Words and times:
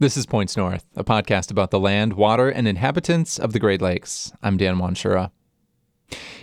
This 0.00 0.16
is 0.16 0.24
Points 0.24 0.56
North, 0.56 0.86
a 0.96 1.04
podcast 1.04 1.50
about 1.50 1.70
the 1.70 1.78
land, 1.78 2.14
water, 2.14 2.48
and 2.48 2.66
inhabitants 2.66 3.38
of 3.38 3.52
the 3.52 3.58
Great 3.58 3.82
Lakes. 3.82 4.32
I'm 4.42 4.56
Dan 4.56 4.78
Wanshura. 4.78 5.30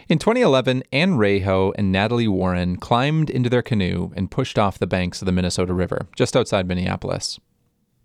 In 0.07 0.19
2011, 0.19 0.83
Ann 0.91 1.13
Raiho 1.13 1.73
and 1.75 1.91
Natalie 1.91 2.27
Warren 2.27 2.75
climbed 2.75 3.31
into 3.31 3.49
their 3.49 3.63
canoe 3.63 4.11
and 4.15 4.29
pushed 4.29 4.59
off 4.59 4.77
the 4.77 4.85
banks 4.85 5.23
of 5.23 5.25
the 5.25 5.31
Minnesota 5.31 5.73
River, 5.73 6.07
just 6.15 6.37
outside 6.37 6.67
Minneapolis. 6.67 7.39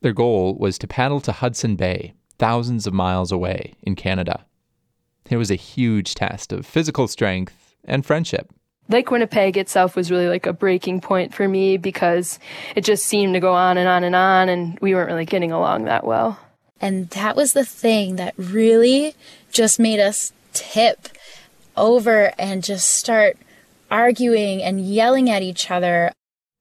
Their 0.00 0.14
goal 0.14 0.56
was 0.58 0.78
to 0.78 0.86
paddle 0.86 1.20
to 1.20 1.32
Hudson 1.32 1.76
Bay, 1.76 2.14
thousands 2.38 2.86
of 2.86 2.94
miles 2.94 3.30
away 3.30 3.74
in 3.82 3.94
Canada. 3.94 4.46
It 5.28 5.36
was 5.36 5.50
a 5.50 5.56
huge 5.56 6.14
test 6.14 6.54
of 6.54 6.64
physical 6.64 7.08
strength 7.08 7.76
and 7.84 8.06
friendship. 8.06 8.50
Lake 8.88 9.10
Winnipeg 9.10 9.56
itself 9.56 9.96
was 9.96 10.10
really 10.10 10.28
like 10.28 10.46
a 10.46 10.52
breaking 10.52 11.00
point 11.00 11.34
for 11.34 11.48
me 11.48 11.76
because 11.76 12.38
it 12.74 12.82
just 12.82 13.06
seemed 13.06 13.34
to 13.34 13.40
go 13.40 13.54
on 13.54 13.78
and 13.78 13.88
on 13.88 14.04
and 14.04 14.14
on, 14.14 14.48
and 14.48 14.78
we 14.80 14.94
weren't 14.94 15.08
really 15.08 15.24
getting 15.24 15.52
along 15.52 15.84
that 15.84 16.04
well. 16.04 16.38
And 16.80 17.08
that 17.10 17.36
was 17.36 17.52
the 17.52 17.64
thing 17.64 18.16
that 18.16 18.34
really 18.36 19.14
just 19.52 19.78
made 19.78 20.00
us 20.00 20.32
tip 20.52 21.08
over 21.76 22.32
and 22.38 22.64
just 22.64 22.90
start 22.90 23.36
arguing 23.90 24.62
and 24.62 24.80
yelling 24.80 25.30
at 25.30 25.42
each 25.42 25.70
other. 25.70 26.12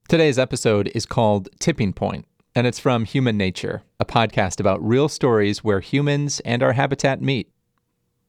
Today's 0.08 0.38
episode 0.38 0.91
is 0.94 1.05
called 1.05 1.49
Tipping 1.60 1.91
Point, 1.91 2.26
and 2.54 2.68
it's 2.68 2.80
from 2.80 3.05
HumaNature, 3.05 3.82
a 3.99 4.05
podcast 4.05 4.60
about 4.60 4.85
real 4.85 5.10
stories 5.10 5.63
where 5.63 5.80
humans 5.80 6.40
and 6.41 6.62
our 6.62 6.74
habitat 6.74 7.22
meet. 7.22 7.52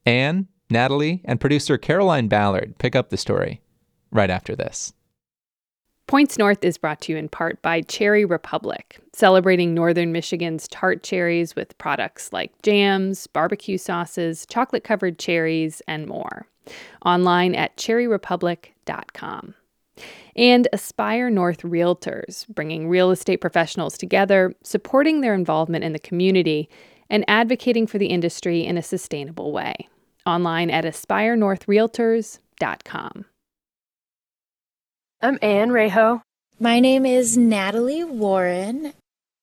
Ann, 0.05 0.47
Natalie, 0.69 1.21
and 1.25 1.39
producer 1.39 1.77
Caroline 1.77 2.27
Ballard 2.27 2.77
pick 2.79 2.95
up 2.95 3.09
the 3.09 3.17
story 3.17 3.61
right 4.13 4.29
after 4.29 4.55
this. 4.55 4.93
Points 6.05 6.37
North 6.37 6.65
is 6.65 6.77
brought 6.77 6.99
to 7.01 7.13
you 7.13 7.17
in 7.17 7.29
part 7.29 7.61
by 7.61 7.79
Cherry 7.81 8.25
Republic, 8.25 8.99
celebrating 9.13 9.73
northern 9.73 10.11
Michigan's 10.11 10.67
tart 10.67 11.01
cherries 11.01 11.55
with 11.55 11.77
products 11.77 12.33
like 12.33 12.51
jams, 12.61 13.25
barbecue 13.27 13.77
sauces, 13.77 14.45
chocolate 14.45 14.83
covered 14.83 15.17
cherries, 15.17 15.81
and 15.87 16.07
more. 16.07 16.45
Online 17.05 17.55
at 17.55 17.77
cherryrepublic.com. 17.77 19.53
And 20.35 20.67
Aspire 20.73 21.29
North 21.29 21.61
Realtors, 21.61 22.45
bringing 22.49 22.89
real 22.89 23.11
estate 23.11 23.37
professionals 23.37 23.97
together, 23.97 24.53
supporting 24.63 25.21
their 25.21 25.33
involvement 25.33 25.85
in 25.85 25.93
the 25.93 25.99
community, 25.99 26.67
and 27.09 27.23
advocating 27.27 27.87
for 27.87 27.97
the 27.97 28.07
industry 28.07 28.65
in 28.65 28.77
a 28.77 28.83
sustainable 28.83 29.53
way. 29.53 29.87
Online 30.25 30.69
at 30.69 30.85
aspirenorthrealtors.com. 30.85 33.25
I'm 35.23 35.39
Ann 35.41 35.69
Raiho. 35.69 36.21
My 36.59 36.81
name 36.81 37.05
is 37.05 37.37
Natalie 37.37 38.03
Warren. 38.03 38.91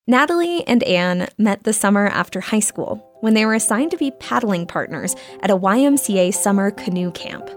Natalie 0.07 0.63
and 0.67 0.83
Ann 0.83 1.31
met 1.39 1.63
the 1.63 1.73
summer 1.73 2.07
after 2.07 2.41
high 2.41 2.61
school 2.61 3.03
when 3.21 3.33
they 3.33 3.47
were 3.47 3.55
assigned 3.55 3.91
to 3.93 3.97
be 3.97 4.11
paddling 4.11 4.67
partners 4.67 5.17
at 5.43 5.51
a 5.51 5.57
YMCA 5.57 6.35
summer 6.35 6.71
canoe 6.71 7.11
camp. 7.13 7.49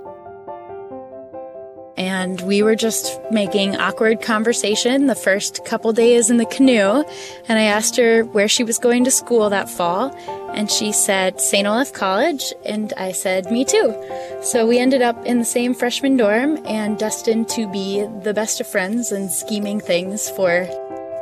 And 1.95 2.41
we 2.41 2.63
were 2.63 2.75
just 2.75 3.19
making 3.31 3.75
awkward 3.75 4.21
conversation 4.21 5.05
the 5.05 5.15
first 5.15 5.63
couple 5.63 5.93
days 5.93 6.31
in 6.31 6.37
the 6.37 6.45
canoe. 6.45 7.03
And 7.47 7.59
I 7.59 7.63
asked 7.63 7.97
her 7.97 8.23
where 8.23 8.47
she 8.47 8.63
was 8.63 8.79
going 8.79 9.03
to 9.03 9.11
school 9.11 9.49
that 9.49 9.69
fall. 9.69 10.11
And 10.53 10.71
she 10.71 10.91
said 10.91 11.39
St. 11.39 11.67
Olaf 11.67 11.93
College. 11.93 12.53
And 12.65 12.93
I 12.97 13.11
said, 13.11 13.51
me 13.51 13.63
too. 13.63 13.93
So 14.41 14.65
we 14.65 14.79
ended 14.79 15.03
up 15.03 15.23
in 15.25 15.37
the 15.37 15.45
same 15.45 15.75
freshman 15.75 16.17
dorm 16.17 16.59
and 16.65 16.97
destined 16.97 17.49
to 17.49 17.67
be 17.71 18.05
the 18.23 18.33
best 18.33 18.59
of 18.59 18.67
friends 18.67 19.11
and 19.11 19.29
scheming 19.29 19.79
things 19.79 20.29
for 20.31 20.67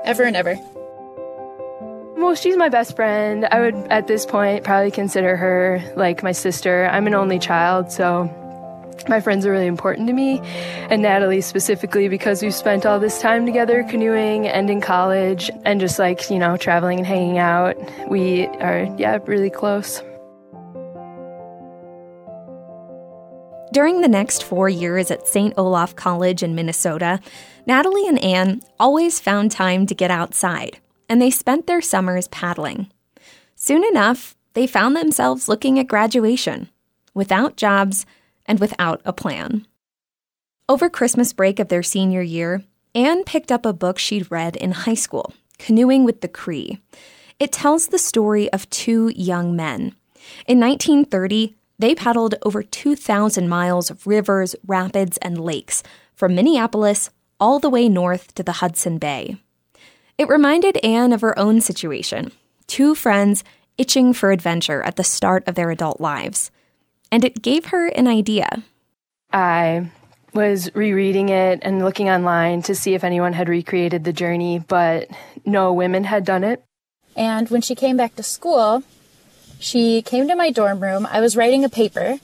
ever 0.06 0.24
and 0.24 0.38
ever. 0.38 0.58
Well, 2.16 2.36
she's 2.36 2.56
my 2.56 2.70
best 2.70 2.96
friend. 2.96 3.46
I 3.52 3.60
would, 3.60 3.76
at 3.90 4.08
this 4.08 4.26
point, 4.26 4.64
probably 4.64 4.92
consider 4.92 5.36
her 5.36 5.84
like 5.96 6.24
my 6.24 6.32
sister. 6.34 6.88
I'm 6.92 7.08
an 7.08 7.16
only 7.16 7.40
child, 7.40 7.92
so 7.92 8.30
my 9.08 9.20
friends 9.20 9.46
are 9.46 9.52
really 9.52 9.68
important 9.68 10.08
to 10.08 10.14
me, 10.14 10.40
and 10.90 11.02
Natalie 11.02 11.42
specifically 11.42 12.08
because 12.08 12.42
we've 12.42 12.54
spent 12.54 12.86
all 12.86 13.00
this 13.00 13.22
time 13.22 13.46
together 13.46 13.84
canoeing 13.84 14.48
and 14.48 14.70
in 14.70 14.82
college 14.82 15.50
and 15.66 15.80
just 15.80 16.00
like, 16.00 16.30
you 16.30 16.40
know, 16.40 16.58
traveling 16.58 17.00
and 17.00 17.08
hanging 17.08 17.38
out. 17.38 17.78
We 18.10 18.48
are, 18.48 18.84
yeah, 18.98 19.20
really 19.26 19.50
close. 19.50 20.02
During 23.74 24.02
the 24.02 24.10
next 24.10 24.44
four 24.44 24.68
years 24.68 25.12
at 25.12 25.28
St. 25.28 25.54
Olaf 25.58 25.96
College 25.96 26.44
in 26.44 26.56
Minnesota, 26.56 27.22
Natalie 27.66 28.08
and 28.08 28.22
Ann 28.22 28.62
always 28.80 29.20
found 29.20 29.50
time 29.52 29.86
to 29.86 29.96
get 29.96 30.12
outside, 30.12 30.80
and 31.08 31.22
they 31.22 31.32
spent 31.32 31.68
their 31.68 31.82
summers 31.82 32.28
paddling. 32.28 32.92
Soon 33.56 33.86
enough, 33.86 34.36
they 34.54 34.68
found 34.68 34.96
themselves 34.96 35.48
looking 35.48 35.80
at 35.80 35.88
graduation 35.88 36.70
without 37.14 37.56
jobs 37.56 38.06
and 38.46 38.60
without 38.60 39.02
a 39.06 39.14
plan. 39.14 39.66
Over 40.70 40.90
Christmas 40.90 41.34
break 41.34 41.60
of 41.60 41.68
their 41.68 41.84
senior 41.84 42.22
year, 42.22 42.64
Ann 42.96 43.24
picked 43.24 43.52
up 43.52 43.66
a 43.66 43.74
book 43.74 43.98
she'd 43.98 44.32
read 44.32 44.56
in 44.56 44.72
high 44.72 44.96
school, 44.96 45.34
Canoeing 45.58 46.04
with 46.04 46.22
the 46.22 46.28
Cree. 46.28 46.80
It 47.40 47.52
tells 47.52 47.88
the 47.88 47.98
story 47.98 48.52
of 48.52 48.70
two 48.70 49.12
young 49.16 49.56
men. 49.56 49.96
In 50.48 50.60
1930, 50.60 51.56
they 51.80 51.96
paddled 51.96 52.36
over 52.44 52.62
2,000 52.62 53.50
miles 53.50 53.90
of 53.90 54.06
rivers, 54.06 54.56
rapids, 54.68 55.18
and 55.18 55.40
lakes 55.40 55.82
from 56.14 56.36
Minneapolis 56.36 57.10
all 57.40 57.60
the 57.60 57.70
way 57.70 57.90
north 57.90 58.36
to 58.36 58.44
the 58.44 58.54
Hudson 58.54 59.00
Bay. 59.00 59.38
It 60.18 60.30
reminded 60.30 60.78
Ann 60.86 61.12
of 61.12 61.22
her 61.22 61.38
own 61.40 61.62
situation 61.62 62.32
two 62.68 62.94
friends 62.96 63.44
itching 63.78 64.14
for 64.14 64.32
adventure 64.32 64.84
at 64.84 64.96
the 64.96 65.04
start 65.04 65.46
of 65.48 65.56
their 65.56 65.72
adult 65.72 66.00
lives 66.00 66.52
and 67.12 67.24
it 67.24 67.42
gave 67.42 67.66
her 67.66 67.88
an 67.88 68.08
idea. 68.08 68.64
I 69.34 69.90
was 70.34 70.74
rereading 70.74 71.30
it 71.30 71.60
and 71.62 71.84
looking 71.84 72.10
online 72.10 72.62
to 72.64 72.76
see 72.76 72.94
if 72.94 73.04
anyone 73.04 73.34
had 73.34 73.50
recreated 73.50 74.04
the 74.04 74.14
journey, 74.14 74.60
but 74.60 75.10
no 75.46 75.74
women 75.74 76.06
had 76.06 76.26
done 76.26 76.44
it. 76.44 76.64
And 77.16 77.50
when 77.50 77.62
she 77.62 77.76
came 77.76 77.98
back 77.98 78.16
to 78.16 78.24
school, 78.24 78.84
she 79.60 80.02
came 80.02 80.28
to 80.28 80.36
my 80.36 80.52
dorm 80.52 80.80
room. 80.80 81.08
I 81.12 81.20
was 81.20 81.36
writing 81.36 81.66
a 81.66 81.70
paper, 81.70 82.20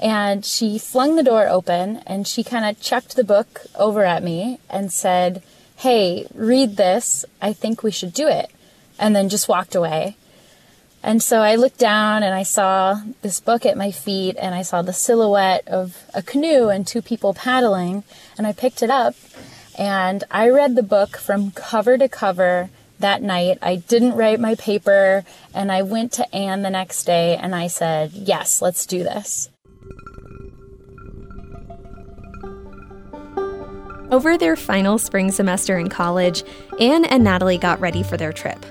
and 0.00 0.44
she 0.44 0.78
flung 0.78 1.16
the 1.16 1.22
door 1.22 1.48
open 1.48 1.98
and 2.06 2.26
she 2.26 2.42
kind 2.42 2.64
of 2.64 2.80
chucked 2.80 3.16
the 3.16 3.24
book 3.24 3.62
over 3.76 4.04
at 4.04 4.22
me 4.22 4.58
and 4.68 4.92
said, 4.92 5.42
Hey, 5.76 6.26
read 6.34 6.76
this. 6.76 7.24
I 7.40 7.52
think 7.52 7.82
we 7.82 7.90
should 7.90 8.12
do 8.12 8.28
it. 8.28 8.50
And 8.98 9.14
then 9.14 9.28
just 9.28 9.48
walked 9.48 9.74
away. 9.74 10.16
And 11.04 11.22
so 11.22 11.42
I 11.42 11.56
looked 11.56 11.76
down 11.76 12.22
and 12.22 12.34
I 12.34 12.44
saw 12.44 13.02
this 13.20 13.38
book 13.38 13.66
at 13.66 13.76
my 13.76 13.90
feet 13.90 14.36
and 14.40 14.54
I 14.54 14.62
saw 14.62 14.80
the 14.80 14.94
silhouette 14.94 15.68
of 15.68 16.02
a 16.14 16.22
canoe 16.22 16.68
and 16.68 16.86
two 16.86 17.02
people 17.02 17.34
paddling. 17.34 18.04
And 18.38 18.46
I 18.46 18.54
picked 18.54 18.82
it 18.82 18.88
up 18.88 19.14
and 19.78 20.24
I 20.30 20.48
read 20.48 20.76
the 20.76 20.82
book 20.82 21.18
from 21.18 21.50
cover 21.50 21.98
to 21.98 22.08
cover 22.08 22.70
that 23.00 23.20
night. 23.20 23.58
I 23.60 23.76
didn't 23.76 24.16
write 24.16 24.40
my 24.40 24.54
paper 24.54 25.24
and 25.52 25.70
I 25.70 25.82
went 25.82 26.10
to 26.12 26.34
Ann 26.34 26.62
the 26.62 26.70
next 26.70 27.04
day 27.04 27.36
and 27.36 27.54
I 27.54 27.66
said, 27.66 28.12
Yes, 28.14 28.62
let's 28.62 28.86
do 28.86 29.02
this. 29.04 29.50
Over 34.10 34.38
their 34.38 34.56
final 34.56 34.96
spring 34.96 35.30
semester 35.30 35.76
in 35.76 35.90
college, 35.90 36.44
Ann 36.80 37.04
and 37.04 37.22
Natalie 37.22 37.58
got 37.58 37.78
ready 37.80 38.02
for 38.02 38.16
their 38.16 38.32
trip 38.32 38.64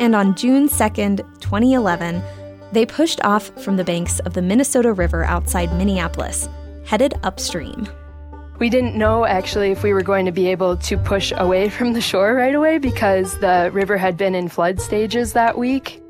and 0.00 0.14
on 0.14 0.34
June 0.34 0.68
2nd, 0.68 1.18
2011, 1.40 2.22
they 2.72 2.84
pushed 2.84 3.22
off 3.24 3.46
from 3.62 3.76
the 3.76 3.84
banks 3.84 4.18
of 4.20 4.34
the 4.34 4.42
Minnesota 4.42 4.92
River 4.92 5.24
outside 5.24 5.72
Minneapolis, 5.76 6.48
headed 6.84 7.14
upstream. 7.22 7.88
We 8.58 8.70
didn't 8.70 8.96
know 8.96 9.24
actually 9.26 9.70
if 9.70 9.82
we 9.82 9.92
were 9.92 10.02
going 10.02 10.26
to 10.26 10.32
be 10.32 10.48
able 10.48 10.76
to 10.78 10.96
push 10.96 11.32
away 11.36 11.68
from 11.76 11.92
the 11.92 12.00
shore 12.00 12.34
right 12.34 12.54
away 12.54 12.78
because 12.78 13.38
the 13.38 13.70
river 13.72 13.96
had 13.96 14.16
been 14.16 14.34
in 14.34 14.48
flood 14.48 14.80
stages 14.80 15.32
that 15.34 15.58
week. 15.58 16.02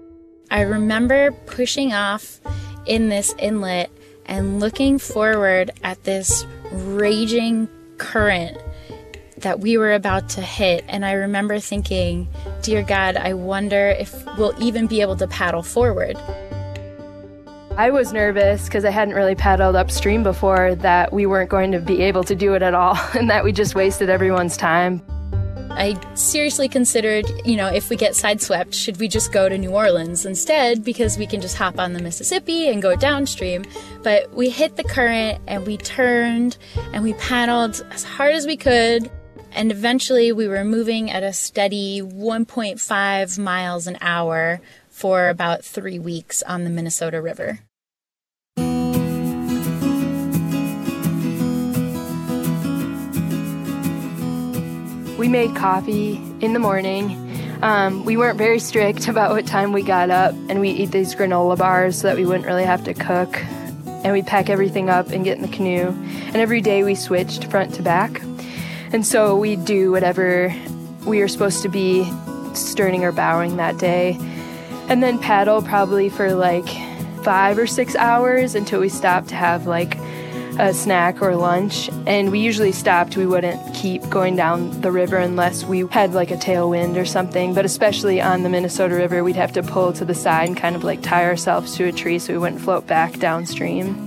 I 0.50 0.62
remember 0.62 1.32
pushing 1.46 1.92
off 1.92 2.40
in 2.86 3.08
this 3.08 3.34
inlet 3.38 3.90
and 4.26 4.60
looking 4.60 4.98
forward 4.98 5.70
at 5.82 6.04
this 6.04 6.46
raging 6.72 7.68
current 7.98 8.56
that 9.38 9.60
we 9.60 9.76
were 9.76 9.92
about 9.92 10.28
to 10.30 10.40
hit. 10.40 10.84
And 10.88 11.04
I 11.04 11.12
remember 11.12 11.58
thinking, 11.58 12.28
Dear 12.66 12.82
God, 12.82 13.16
I 13.16 13.32
wonder 13.32 13.90
if 13.90 14.26
we'll 14.36 14.52
even 14.60 14.88
be 14.88 15.00
able 15.00 15.14
to 15.18 15.28
paddle 15.28 15.62
forward. 15.62 16.16
I 17.76 17.90
was 17.90 18.12
nervous 18.12 18.64
because 18.64 18.84
I 18.84 18.90
hadn't 18.90 19.14
really 19.14 19.36
paddled 19.36 19.76
upstream 19.76 20.24
before 20.24 20.74
that 20.74 21.12
we 21.12 21.26
weren't 21.26 21.48
going 21.48 21.70
to 21.70 21.78
be 21.78 22.02
able 22.02 22.24
to 22.24 22.34
do 22.34 22.54
it 22.54 22.62
at 22.62 22.74
all 22.74 22.98
and 23.14 23.30
that 23.30 23.44
we 23.44 23.52
just 23.52 23.76
wasted 23.76 24.10
everyone's 24.10 24.56
time. 24.56 25.00
I 25.70 25.96
seriously 26.14 26.68
considered, 26.68 27.26
you 27.44 27.54
know, 27.54 27.68
if 27.68 27.88
we 27.88 27.94
get 27.94 28.14
sideswept, 28.14 28.74
should 28.74 28.96
we 28.96 29.06
just 29.06 29.30
go 29.30 29.48
to 29.48 29.56
New 29.56 29.70
Orleans 29.70 30.26
instead 30.26 30.82
because 30.82 31.18
we 31.18 31.26
can 31.28 31.40
just 31.40 31.56
hop 31.56 31.78
on 31.78 31.92
the 31.92 32.02
Mississippi 32.02 32.68
and 32.68 32.82
go 32.82 32.96
downstream. 32.96 33.64
But 34.02 34.32
we 34.32 34.50
hit 34.50 34.74
the 34.74 34.82
current 34.82 35.40
and 35.46 35.64
we 35.64 35.76
turned 35.76 36.56
and 36.92 37.04
we 37.04 37.12
paddled 37.14 37.86
as 37.92 38.02
hard 38.02 38.34
as 38.34 38.44
we 38.44 38.56
could 38.56 39.08
And 39.56 39.72
eventually 39.72 40.32
we 40.32 40.46
were 40.48 40.64
moving 40.64 41.10
at 41.10 41.22
a 41.22 41.32
steady 41.32 42.02
1.5 42.02 43.38
miles 43.38 43.86
an 43.86 43.96
hour 44.02 44.60
for 44.90 45.30
about 45.30 45.64
three 45.64 45.98
weeks 45.98 46.42
on 46.42 46.64
the 46.64 46.70
Minnesota 46.70 47.22
River. 47.22 47.60
We 55.18 55.28
made 55.28 55.56
coffee 55.56 56.20
in 56.42 56.52
the 56.52 56.58
morning. 56.58 57.22
Um, 57.62 58.04
we 58.04 58.18
weren't 58.18 58.36
very 58.36 58.58
strict 58.58 59.08
about 59.08 59.30
what 59.30 59.46
time 59.46 59.72
we 59.72 59.82
got 59.82 60.10
up, 60.10 60.34
and 60.50 60.60
we 60.60 60.68
eat 60.68 60.90
these 60.90 61.14
granola 61.14 61.56
bars 61.56 61.98
so 61.98 62.08
that 62.08 62.16
we 62.18 62.26
wouldn't 62.26 62.44
really 62.44 62.64
have 62.64 62.84
to 62.84 62.92
cook. 62.92 63.42
And 64.04 64.12
we'd 64.12 64.26
pack 64.26 64.50
everything 64.50 64.90
up 64.90 65.08
and 65.08 65.24
get 65.24 65.38
in 65.38 65.42
the 65.42 65.48
canoe. 65.48 65.88
And 66.26 66.36
every 66.36 66.60
day 66.60 66.84
we 66.84 66.94
switched 66.94 67.50
front 67.50 67.72
to 67.76 67.82
back. 67.82 68.20
And 68.92 69.06
so 69.06 69.36
we'd 69.36 69.64
do 69.64 69.90
whatever 69.90 70.54
we 71.06 71.20
were 71.20 71.28
supposed 71.28 71.62
to 71.62 71.68
be 71.68 72.10
sterning 72.54 73.04
or 73.04 73.12
bowing 73.12 73.56
that 73.56 73.78
day. 73.78 74.16
And 74.88 75.02
then 75.02 75.18
paddle 75.18 75.62
probably 75.62 76.08
for 76.08 76.34
like 76.34 76.68
five 77.22 77.58
or 77.58 77.66
six 77.66 77.96
hours 77.96 78.54
until 78.54 78.80
we 78.80 78.88
stopped 78.88 79.28
to 79.28 79.34
have 79.34 79.66
like 79.66 79.96
a 80.58 80.72
snack 80.72 81.20
or 81.20 81.36
lunch. 81.36 81.90
And 82.06 82.30
we 82.30 82.38
usually 82.38 82.72
stopped. 82.72 83.16
We 83.16 83.26
wouldn't 83.26 83.74
keep 83.74 84.08
going 84.08 84.36
down 84.36 84.80
the 84.80 84.90
river 84.90 85.18
unless 85.18 85.64
we 85.64 85.80
had 85.88 86.14
like 86.14 86.30
a 86.30 86.36
tailwind 86.36 86.96
or 86.96 87.04
something. 87.04 87.52
But 87.52 87.64
especially 87.64 88.20
on 88.20 88.42
the 88.42 88.48
Minnesota 88.48 88.94
River, 88.94 89.22
we'd 89.22 89.36
have 89.36 89.52
to 89.52 89.62
pull 89.62 89.92
to 89.94 90.04
the 90.04 90.14
side 90.14 90.48
and 90.48 90.56
kind 90.56 90.76
of 90.76 90.84
like 90.84 91.02
tie 91.02 91.24
ourselves 91.24 91.76
to 91.76 91.84
a 91.84 91.92
tree 91.92 92.18
so 92.18 92.32
we 92.32 92.38
wouldn't 92.38 92.62
float 92.62 92.86
back 92.86 93.18
downstream. 93.18 94.02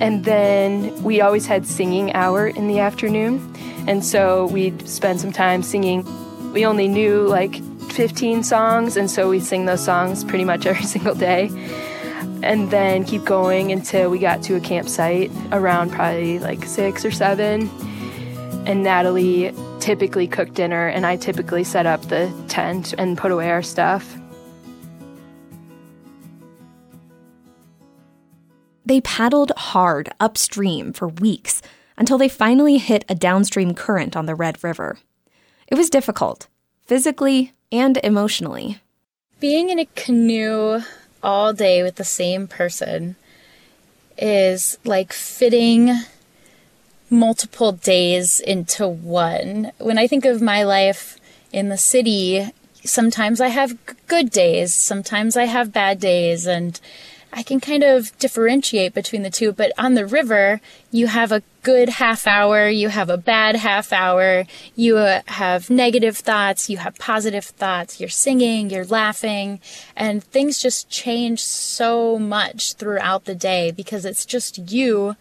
And 0.00 0.24
then 0.24 1.02
we 1.02 1.20
always 1.20 1.46
had 1.46 1.66
singing 1.66 2.12
hour 2.12 2.46
in 2.46 2.68
the 2.68 2.78
afternoon. 2.78 3.54
And 3.88 4.04
so 4.04 4.46
we'd 4.46 4.88
spend 4.88 5.20
some 5.20 5.32
time 5.32 5.64
singing. 5.64 6.04
We 6.52 6.64
only 6.64 6.86
knew 6.86 7.26
like 7.26 7.60
15 7.90 8.42
songs, 8.44 8.96
and 8.96 9.10
so 9.10 9.30
we'd 9.30 9.42
sing 9.42 9.64
those 9.64 9.84
songs 9.84 10.22
pretty 10.22 10.44
much 10.44 10.66
every 10.72 10.84
single 10.84 11.14
day 11.14 11.50
and 12.42 12.70
then 12.70 13.04
keep 13.04 13.24
going 13.24 13.72
until 13.72 14.10
we 14.10 14.18
got 14.18 14.42
to 14.44 14.54
a 14.54 14.60
campsite 14.60 15.30
around 15.52 15.90
probably 15.90 16.38
like 16.38 16.64
six 16.64 17.04
or 17.04 17.10
seven. 17.10 17.68
And 18.66 18.82
Natalie 18.82 19.52
typically 19.80 20.28
cooked 20.28 20.54
dinner, 20.54 20.86
and 20.88 21.06
I 21.06 21.16
typically 21.16 21.64
set 21.64 21.86
up 21.86 22.02
the 22.02 22.32
tent 22.48 22.94
and 22.98 23.16
put 23.16 23.32
away 23.32 23.50
our 23.50 23.62
stuff. 23.62 24.16
They 28.84 29.00
paddled 29.00 29.52
hard 29.56 30.10
upstream 30.20 30.92
for 30.92 31.08
weeks 31.08 31.62
until 31.98 32.16
they 32.16 32.28
finally 32.28 32.78
hit 32.78 33.04
a 33.08 33.14
downstream 33.14 33.74
current 33.74 34.16
on 34.16 34.24
the 34.24 34.34
Red 34.34 34.62
River. 34.64 34.98
It 35.66 35.74
was 35.74 35.90
difficult, 35.90 36.46
physically 36.86 37.52
and 37.70 37.98
emotionally. 38.02 38.80
Being 39.40 39.68
in 39.68 39.78
a 39.78 39.84
canoe 39.84 40.80
all 41.22 41.52
day 41.52 41.82
with 41.82 41.96
the 41.96 42.04
same 42.04 42.46
person 42.46 43.16
is 44.16 44.78
like 44.84 45.12
fitting 45.12 45.90
multiple 47.10 47.72
days 47.72 48.40
into 48.40 48.86
one. 48.86 49.72
When 49.78 49.98
I 49.98 50.06
think 50.06 50.24
of 50.24 50.40
my 50.40 50.62
life 50.62 51.18
in 51.52 51.68
the 51.68 51.76
city, 51.76 52.50
sometimes 52.84 53.40
I 53.40 53.48
have 53.48 53.76
good 54.06 54.30
days, 54.30 54.74
sometimes 54.74 55.36
I 55.36 55.44
have 55.44 55.72
bad 55.72 56.00
days, 56.00 56.46
and 56.46 56.80
I 57.32 57.42
can 57.42 57.60
kind 57.60 57.82
of 57.82 58.16
differentiate 58.18 58.94
between 58.94 59.22
the 59.22 59.30
two, 59.30 59.52
but 59.52 59.72
on 59.78 59.94
the 59.94 60.06
river, 60.06 60.60
you 60.90 61.06
have 61.06 61.32
a 61.32 61.42
good 61.68 61.90
half 61.90 62.26
hour, 62.26 62.66
you 62.66 62.88
have 62.88 63.10
a 63.10 63.18
bad 63.18 63.54
half 63.54 63.92
hour, 63.92 64.46
you 64.74 64.96
uh, 64.96 65.20
have 65.26 65.68
negative 65.68 66.16
thoughts, 66.16 66.70
you 66.70 66.78
have 66.78 66.96
positive 66.96 67.44
thoughts, 67.44 68.00
you're 68.00 68.08
singing, 68.08 68.70
you're 68.70 68.86
laughing, 68.86 69.60
and 69.94 70.24
things 70.24 70.62
just 70.62 70.88
change 70.88 71.42
so 71.42 72.18
much 72.18 72.72
throughout 72.72 73.26
the 73.26 73.34
day 73.34 73.70
because 73.70 74.06
it's 74.06 74.24
just 74.24 74.72
you 74.72 75.14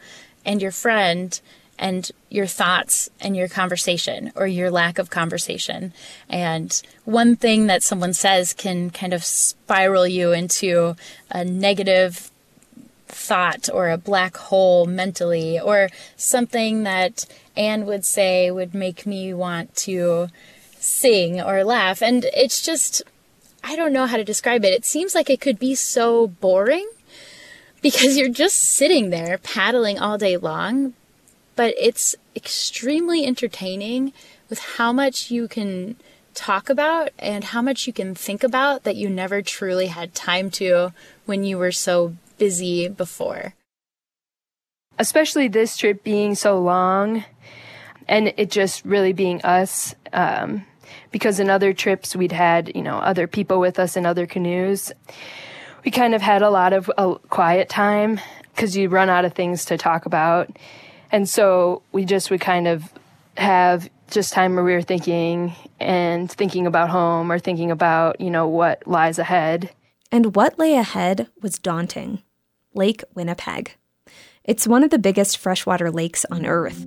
and 0.46 0.62
your 0.62 0.72
friend 0.72 1.42
and 1.78 2.12
your 2.30 2.48
thoughts 2.48 3.10
and 3.20 3.36
your 3.36 3.50
conversation 3.50 4.32
or 4.34 4.48
your 4.48 4.72
lack 4.72 4.98
of 4.98 5.10
conversation. 5.10 5.92
And 6.30 6.82
one 7.04 7.36
thing 7.36 7.68
that 7.68 7.84
someone 7.84 8.14
says 8.14 8.54
can 8.54 8.90
kind 8.90 9.14
of 9.14 9.26
spiral 9.26 10.08
you 10.08 10.32
into 10.32 10.96
a 11.30 11.44
negative 11.44 12.32
thought 13.08 13.70
or 13.74 13.90
a 13.90 13.98
black 13.98 14.38
hole 14.38 14.86
mentally 14.86 15.60
or 15.60 15.90
something 16.16 16.84
that 16.84 17.26
Ann 17.56 17.86
would 17.86 18.06
say 18.06 18.52
would 18.52 18.74
make 18.74 19.06
me 19.06 19.34
want 19.34 19.76
to 19.78 20.28
sing 20.80 21.42
or 21.42 21.64
laugh. 21.64 22.02
And 22.02 22.26
it's 22.36 22.62
just, 22.62 23.02
I 23.64 23.76
don't 23.76 23.94
know 23.94 24.06
how 24.06 24.18
to 24.18 24.24
describe 24.24 24.64
it. 24.64 24.74
It 24.74 24.86
seems 24.86 25.16
like 25.16 25.30
it 25.30 25.42
could 25.42 25.60
be 25.60 25.76
so 25.76 26.28
boring 26.28 26.90
because 27.82 28.18
you're 28.18 28.30
just 28.30 28.60
sitting 28.60 29.10
there 29.10 29.38
paddling 29.40 30.00
all 30.00 30.18
day 30.18 30.38
long, 30.38 30.94
but 31.56 31.74
it's 31.80 32.16
extremely 32.36 33.26
entertaining 33.26 34.14
with 34.50 34.60
how 34.60 34.94
much 34.94 35.32
you 35.32 35.48
can 35.48 35.96
talk 36.34 36.70
about 36.70 37.10
and 37.18 37.46
how 37.46 37.62
much 37.62 37.88
you 37.88 37.94
can 37.94 38.14
think 38.14 38.44
about 38.44 38.84
that 38.84 38.96
you 38.96 39.10
never 39.10 39.42
truly 39.42 39.88
had 39.88 40.14
time 40.14 40.52
to 40.52 40.94
when 41.26 41.44
you 41.44 41.58
were 41.58 41.72
so 41.72 42.16
busy 42.38 42.88
before. 42.88 43.54
Especially 45.00 45.48
this 45.48 45.78
trip 45.78 46.04
being 46.04 46.36
so 46.36 46.60
long 46.60 47.24
and 48.08 48.34
it 48.38 48.50
just 48.50 48.84
really 48.86 49.14
being 49.14 49.42
us. 49.44 49.94
Um, 50.14 50.66
because 51.12 51.40
in 51.40 51.50
other 51.50 51.74
trips 51.74 52.16
we'd 52.16 52.32
had, 52.32 52.76
you 52.76 52.82
know, 52.82 52.98
other 52.98 53.28
people 53.28 53.60
with 53.60 53.80
us 53.80 53.98
in 53.98 54.06
other 54.06 54.26
canoes. 54.26 54.92
We 55.84 55.92
kind 55.92 56.14
of 56.14 56.22
had 56.22 56.42
a 56.42 56.50
lot 56.50 56.74
of 56.74 56.92
uh, 56.98 57.16
quiet 57.30 57.70
time 57.70 58.20
because 58.54 58.76
you 58.76 58.90
run 58.90 59.10
out 59.10 59.26
of 59.26 59.34
things 59.34 59.66
to 59.66 59.78
talk 59.78 60.06
about. 60.06 60.50
And 61.12 61.30
so 61.30 61.82
we 61.92 62.06
just 62.06 62.30
would 62.30 62.42
kind 62.42 62.68
of 62.68 62.92
have 63.38 63.90
just 64.10 64.34
time 64.34 64.56
where 64.56 64.64
we 64.64 64.74
were 64.74 64.82
thinking 64.82 65.54
and 65.80 66.30
thinking 66.32 66.68
about 66.68 66.90
home 66.90 67.32
or 67.32 67.40
thinking 67.40 67.72
about, 67.72 68.20
you 68.20 68.30
know, 68.30 68.48
what 68.48 68.86
lies 68.88 69.20
ahead. 69.20 69.70
And 70.12 70.36
what 70.36 70.58
lay 70.58 70.76
ahead 70.76 71.28
was 71.42 71.60
daunting 71.60 72.24
Lake 72.78 73.04
Winnipeg. 73.16 73.76
It's 74.44 74.68
one 74.68 74.84
of 74.84 74.92
the 74.92 75.00
biggest 75.00 75.40
freshwater 75.40 75.92
lakes 75.92 76.26
on 76.32 76.46
Earth. 76.46 76.86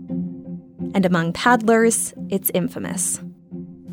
And 0.94 1.04
among 1.04 1.32
paddlers, 1.32 2.14
it's 2.30 2.50
infamous. 2.54 3.20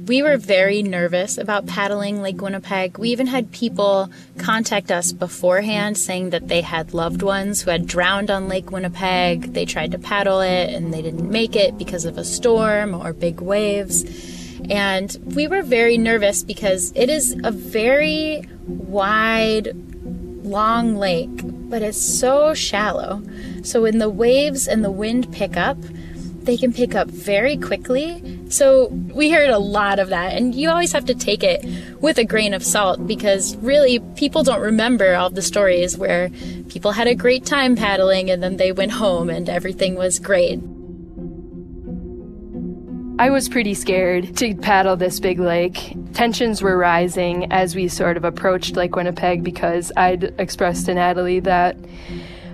We 0.06 0.24
were 0.24 0.38
very 0.38 0.84
nervous 0.84 1.38
about 1.38 1.66
paddling 1.66 2.22
Lake 2.22 2.42
Winnipeg. 2.42 2.98
We 2.98 3.10
even 3.10 3.28
had 3.28 3.52
people 3.52 4.10
contact 4.38 4.90
us 4.90 5.12
beforehand 5.12 5.98
saying 5.98 6.30
that 6.30 6.48
they 6.48 6.62
had 6.62 6.94
loved 6.94 7.22
ones 7.24 7.62
who 7.62 7.72
had 7.72 7.88
drowned 7.88 8.32
on 8.32 8.48
Lake 8.48 8.72
Winnipeg. 8.72 9.54
They 9.54 9.66
tried 9.66 9.92
to 9.92 10.00
paddle 10.00 10.40
it 10.40 10.74
and 10.74 10.94
they 10.94 11.02
didn't 11.02 11.30
make 11.30 11.58
it 11.58 11.78
because 11.78 12.06
of 12.06 12.18
a 12.18 12.24
storm 12.24 12.94
or 12.94 13.12
big 13.12 13.42
waves. 13.42 14.06
And 14.70 15.18
we 15.36 15.48
were 15.48 15.62
very 15.62 15.98
nervous 15.98 16.42
because 16.42 16.94
it 16.96 17.10
is 17.10 17.36
a 17.44 17.52
very 17.52 18.48
wide, 18.68 19.76
long 20.46 20.96
lake, 20.96 21.42
but 21.70 21.82
it's 21.82 22.02
so 22.02 22.54
shallow. 22.54 23.22
So 23.64 23.84
when 23.84 23.98
the 23.98 24.10
waves 24.10 24.68
and 24.68 24.84
the 24.84 24.92
wind 24.92 25.32
pick 25.32 25.58
up, 25.58 25.78
they 26.48 26.58
can 26.58 26.72
pick 26.72 26.96
up 26.96 27.10
very 27.10 27.58
quickly. 27.58 28.40
So 28.50 28.88
we 28.88 29.30
heard 29.30 29.50
a 29.50 29.60
lot 29.60 30.00
of 30.00 30.10
that, 30.10 30.34
and 30.34 30.56
you 30.56 30.70
always 30.70 30.94
have 30.94 31.06
to 31.06 31.14
take 31.14 31.44
it 31.44 31.66
with 32.02 32.18
a 32.18 32.24
grain 32.24 32.54
of 32.54 32.64
salt 32.64 33.06
because 33.06 33.58
really 33.58 34.00
people 34.16 34.44
don't 34.44 34.62
remember 34.62 35.14
all 35.16 35.30
the 35.30 35.42
stories 35.42 35.98
where 35.98 36.30
people 36.70 36.94
had 36.94 37.08
a 37.08 37.16
great 37.16 37.46
time 37.46 37.76
paddling 37.76 38.30
and 38.32 38.42
then 38.42 38.56
they 38.56 38.72
went 38.72 38.94
home 38.94 39.30
and 39.30 39.50
everything 39.50 39.96
was 39.96 40.20
great. 40.20 40.60
I 43.20 43.32
was 43.32 43.50
pretty 43.50 43.74
scared 43.74 44.38
to 44.38 44.54
paddle 44.54 44.96
this 44.96 45.20
big 45.20 45.40
lake. 45.40 45.96
Tensions 46.14 46.62
were 46.62 46.78
rising 46.78 47.52
as 47.52 47.76
we 47.76 47.88
sort 47.88 48.16
of 48.16 48.24
approached 48.24 48.76
Lake 48.76 48.96
Winnipeg 48.96 49.44
because 49.44 49.92
I'd 49.98 50.36
expressed 50.40 50.86
to 50.86 50.94
Natalie 50.94 51.40
that 51.40 51.76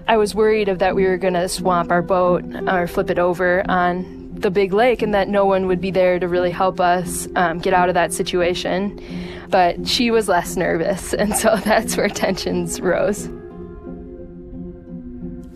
I 0.08 0.16
was 0.16 0.34
worried 0.34 0.70
of 0.70 0.80
that 0.80 0.96
we 0.96 1.04
were 1.04 1.18
going 1.18 1.34
to 1.34 1.50
swamp 1.50 1.92
our 1.92 2.02
boat 2.02 2.46
or 2.66 2.88
flip 2.88 3.10
it 3.10 3.20
over 3.20 3.70
on 3.70 4.32
the 4.34 4.50
big 4.50 4.72
lake 4.72 5.02
and 5.02 5.14
that 5.14 5.28
no 5.28 5.46
one 5.46 5.68
would 5.68 5.82
be 5.82 5.92
there 5.92 6.18
to 6.18 6.30
really 6.30 6.52
help 6.52 6.80
us 6.80 7.28
um, 7.36 7.60
get 7.60 7.74
out 7.74 7.90
of 7.90 7.96
that 7.96 8.14
situation. 8.14 9.02
But 9.50 9.86
she 9.86 10.12
was 10.12 10.30
less 10.30 10.56
nervous, 10.56 11.14
and 11.20 11.36
so 11.36 11.58
that's 11.58 11.98
where 11.98 12.08
tensions 12.08 12.80
rose. 12.80 13.28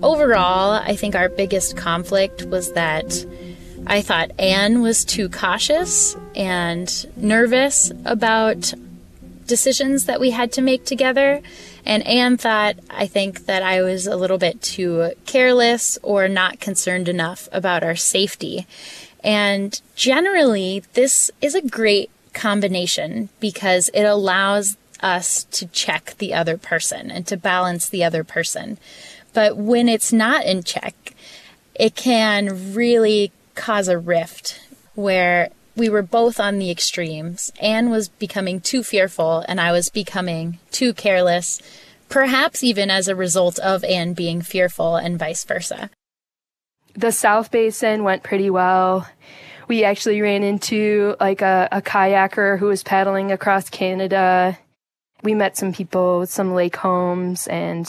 Overall, 0.04 0.74
I 0.74 0.98
think 0.98 1.16
our 1.16 1.30
biggest 1.30 1.78
conflict 1.78 2.44
was 2.48 2.74
that 2.74 3.26
I 3.89 4.01
thought 4.01 4.32
Ann 4.38 4.82
was 4.82 5.06
too 5.06 5.29
cautious 5.29 6.17
and 6.36 6.94
nervous 7.15 7.89
about 8.03 8.74
decisions 9.46 10.06
that 10.06 10.20
we 10.20 10.32
had 10.32 10.51
to 10.53 10.62
make 10.62 10.84
together. 10.84 11.41
And 11.86 12.06
Ann 12.06 12.36
thought, 12.36 12.75
I 12.89 13.08
think, 13.08 13.46
that 13.46 13.63
I 13.63 13.82
was 13.82 14.06
a 14.06 14.17
little 14.17 14.38
bit 14.38 14.62
too 14.62 15.13
careless 15.25 15.98
or 16.03 16.27
not 16.27 16.60
concerned 16.60 17.08
enough 17.08 17.48
about 17.53 17.82
our 17.82 17.96
safety. 17.96 18.67
And 19.24 19.79
generally, 19.96 20.84
this 20.94 21.32
is 21.41 21.56
a 21.56 21.62
great 21.62 22.12
combination 22.34 23.29
because 23.39 23.89
it 23.94 24.03
allows 24.03 24.75
us 25.01 25.46
to 25.46 25.65
check 25.67 26.15
the 26.17 26.34
other 26.34 26.58
person 26.58 27.10
and 27.10 27.25
to 27.27 27.38
balance 27.38 27.88
the 27.88 28.03
other 28.03 28.25
person. 28.25 28.77
But 29.34 29.56
when 29.56 29.88
it's 29.88 30.12
not 30.12 30.46
in 30.46 30.63
check, 30.63 31.13
it 31.74 31.96
can 31.96 32.74
really 32.74 33.32
cause 33.58 33.90
a 33.90 33.98
rift 33.98 34.62
where 34.96 35.50
we 35.76 35.90
were 35.90 36.02
both 36.02 36.40
on 36.40 36.58
the 36.58 36.72
extremes. 36.72 37.52
Ann 37.62 37.90
was 37.90 38.10
becoming 38.10 38.62
too 38.62 38.84
fearful, 38.84 39.44
and 39.48 39.60
I 39.60 39.72
was 39.72 39.90
becoming 39.90 40.60
too 40.72 40.94
careless, 40.94 41.62
perhaps 42.10 42.64
even 42.64 42.90
as 42.90 43.08
a 43.08 43.16
result 43.16 43.60
of 43.60 43.84
Ann 43.84 44.14
being 44.14 44.42
fearful, 44.42 44.96
and 44.96 45.20
vice 45.20 45.44
versa. 45.44 45.90
The 46.96 47.12
South 47.12 47.52
Basin 47.52 48.04
went 48.04 48.24
pretty 48.24 48.50
well. 48.50 49.08
We 49.68 49.84
actually 49.84 50.20
ran 50.22 50.42
into 50.42 51.16
like 51.20 51.42
a, 51.42 51.68
a 51.72 51.82
kayaker 51.82 52.58
who 52.58 52.68
was 52.68 52.82
paddling 52.82 53.32
across 53.32 53.70
Canada. 53.70 54.58
We 55.22 55.36
met 55.36 55.58
some 55.58 55.74
people 55.74 56.20
with 56.20 56.32
some 56.32 56.56
lake 56.56 56.78
homes 56.78 57.46
and 57.48 57.88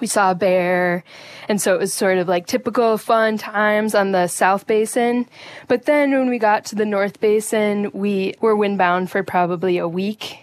we 0.00 0.06
saw 0.06 0.30
a 0.30 0.34
bear. 0.34 1.04
And 1.48 1.60
so 1.60 1.74
it 1.74 1.80
was 1.80 1.92
sort 1.92 2.18
of 2.18 2.28
like 2.28 2.46
typical 2.46 2.98
fun 2.98 3.38
times 3.38 3.94
on 3.94 4.12
the 4.12 4.26
South 4.26 4.66
Basin. 4.66 5.26
But 5.68 5.86
then 5.86 6.12
when 6.12 6.28
we 6.28 6.38
got 6.38 6.64
to 6.66 6.74
the 6.74 6.86
North 6.86 7.20
Basin, 7.20 7.90
we 7.92 8.34
were 8.40 8.56
windbound 8.56 9.08
for 9.08 9.22
probably 9.22 9.78
a 9.78 9.88
week. 9.88 10.38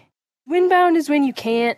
Windbound 0.50 0.96
is 0.96 1.10
when 1.10 1.24
you 1.24 1.34
can't 1.34 1.78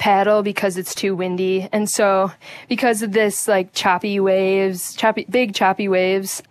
paddle 0.00 0.42
because 0.42 0.76
it's 0.76 0.94
too 0.94 1.14
windy. 1.14 1.68
And 1.72 1.88
so 1.88 2.32
because 2.68 3.02
of 3.02 3.12
this 3.12 3.46
like 3.46 3.72
choppy 3.72 4.18
waves, 4.18 4.94
choppy, 4.94 5.26
big 5.28 5.54
choppy 5.54 5.88
waves, 5.88 6.42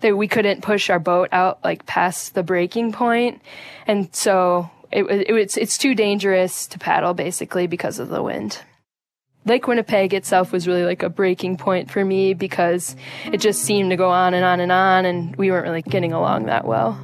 that 0.00 0.16
we 0.16 0.28
couldn't 0.28 0.62
push 0.62 0.90
our 0.90 0.98
boat 0.98 1.28
out 1.32 1.58
like 1.64 1.86
past 1.86 2.34
the 2.34 2.42
breaking 2.42 2.92
point. 2.92 3.42
And 3.86 4.14
so 4.14 4.70
it, 4.92 5.04
it, 5.04 5.30
it's, 5.30 5.56
it's 5.56 5.78
too 5.78 5.94
dangerous 5.94 6.66
to 6.68 6.78
paddle 6.78 7.14
basically 7.14 7.66
because 7.66 7.98
of 7.98 8.08
the 8.08 8.22
wind. 8.22 8.62
Lake 9.48 9.66
Winnipeg 9.66 10.12
itself 10.12 10.52
was 10.52 10.68
really 10.68 10.84
like 10.84 11.02
a 11.02 11.08
breaking 11.08 11.56
point 11.56 11.90
for 11.90 12.04
me 12.04 12.34
because 12.34 12.94
it 13.32 13.38
just 13.38 13.62
seemed 13.62 13.90
to 13.90 13.96
go 13.96 14.10
on 14.10 14.34
and 14.34 14.44
on 14.44 14.60
and 14.60 14.70
on, 14.70 15.06
and 15.06 15.34
we 15.36 15.50
weren't 15.50 15.64
really 15.64 15.80
getting 15.80 16.12
along 16.12 16.46
that 16.46 16.66
well. 16.66 16.98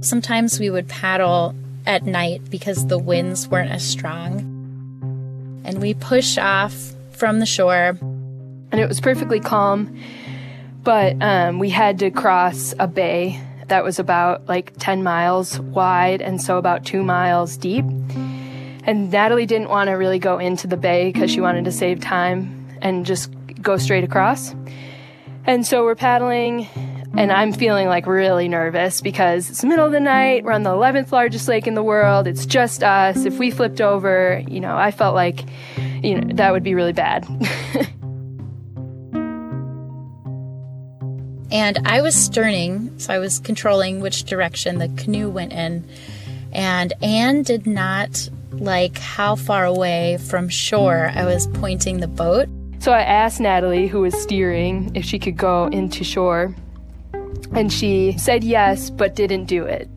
Sometimes 0.00 0.58
we 0.58 0.70
would 0.70 0.88
paddle 0.88 1.54
at 1.84 2.04
night 2.04 2.40
because 2.50 2.86
the 2.86 2.98
winds 2.98 3.48
weren't 3.48 3.70
as 3.70 3.84
strong. 3.84 4.40
And 5.64 5.80
we 5.80 5.92
pushed 5.92 6.38
off 6.38 6.74
from 7.10 7.40
the 7.40 7.46
shore. 7.46 7.98
And 8.72 8.80
it 8.80 8.88
was 8.88 9.00
perfectly 9.00 9.40
calm, 9.40 10.00
but 10.82 11.20
um, 11.22 11.58
we 11.58 11.68
had 11.70 11.98
to 11.98 12.10
cross 12.10 12.74
a 12.78 12.86
bay 12.86 13.40
that 13.68 13.84
was 13.84 13.98
about 13.98 14.46
like 14.46 14.72
10 14.78 15.02
miles 15.02 15.58
wide 15.60 16.22
and 16.22 16.40
so 16.40 16.58
about 16.58 16.84
two 16.84 17.02
miles 17.02 17.56
deep. 17.56 17.84
And 18.84 19.10
Natalie 19.10 19.46
didn't 19.46 19.68
want 19.68 19.88
to 19.88 19.94
really 19.94 20.18
go 20.18 20.38
into 20.38 20.66
the 20.66 20.76
bay 20.76 21.10
because 21.12 21.30
she 21.30 21.40
wanted 21.40 21.64
to 21.64 21.72
save 21.72 22.00
time 22.00 22.68
and 22.80 23.04
just 23.04 23.30
go 23.60 23.76
straight 23.76 24.04
across. 24.04 24.54
And 25.44 25.66
so 25.66 25.84
we're 25.84 25.96
paddling, 25.96 26.66
and 27.16 27.32
I'm 27.32 27.52
feeling 27.52 27.88
like 27.88 28.06
really 28.06 28.48
nervous 28.48 29.00
because 29.00 29.50
it's 29.50 29.60
the 29.60 29.66
middle 29.66 29.86
of 29.86 29.92
the 29.92 30.00
night. 30.00 30.44
We're 30.44 30.52
on 30.52 30.62
the 30.62 30.70
11th 30.70 31.12
largest 31.12 31.48
lake 31.48 31.66
in 31.66 31.74
the 31.74 31.82
world. 31.82 32.26
It's 32.26 32.46
just 32.46 32.82
us. 32.82 33.24
If 33.24 33.38
we 33.38 33.50
flipped 33.50 33.80
over, 33.80 34.42
you 34.48 34.60
know, 34.60 34.76
I 34.76 34.90
felt 34.90 35.14
like, 35.14 35.44
you 36.02 36.20
know, 36.20 36.34
that 36.34 36.52
would 36.52 36.62
be 36.62 36.74
really 36.74 36.92
bad. 36.92 37.26
And 41.56 41.78
I 41.86 42.02
was 42.02 42.14
sterning, 42.14 42.92
so 42.98 43.14
I 43.14 43.18
was 43.18 43.38
controlling 43.38 44.00
which 44.00 44.24
direction 44.24 44.76
the 44.76 44.90
canoe 45.02 45.30
went 45.30 45.54
in. 45.54 45.88
And 46.52 46.92
Ann 47.02 47.44
did 47.44 47.66
not 47.66 48.28
like 48.52 48.98
how 48.98 49.36
far 49.36 49.64
away 49.64 50.18
from 50.18 50.50
shore 50.50 51.10
I 51.14 51.24
was 51.24 51.46
pointing 51.46 52.00
the 52.00 52.08
boat. 52.08 52.50
So 52.80 52.92
I 52.92 53.00
asked 53.00 53.40
Natalie, 53.40 53.86
who 53.86 54.02
was 54.02 54.14
steering, 54.20 54.94
if 54.94 55.06
she 55.06 55.18
could 55.18 55.38
go 55.38 55.68
into 55.68 56.04
shore. 56.04 56.54
And 57.52 57.72
she 57.72 58.18
said 58.18 58.44
yes, 58.44 58.90
but 58.90 59.16
didn't 59.16 59.46
do 59.46 59.64
it. 59.64 59.88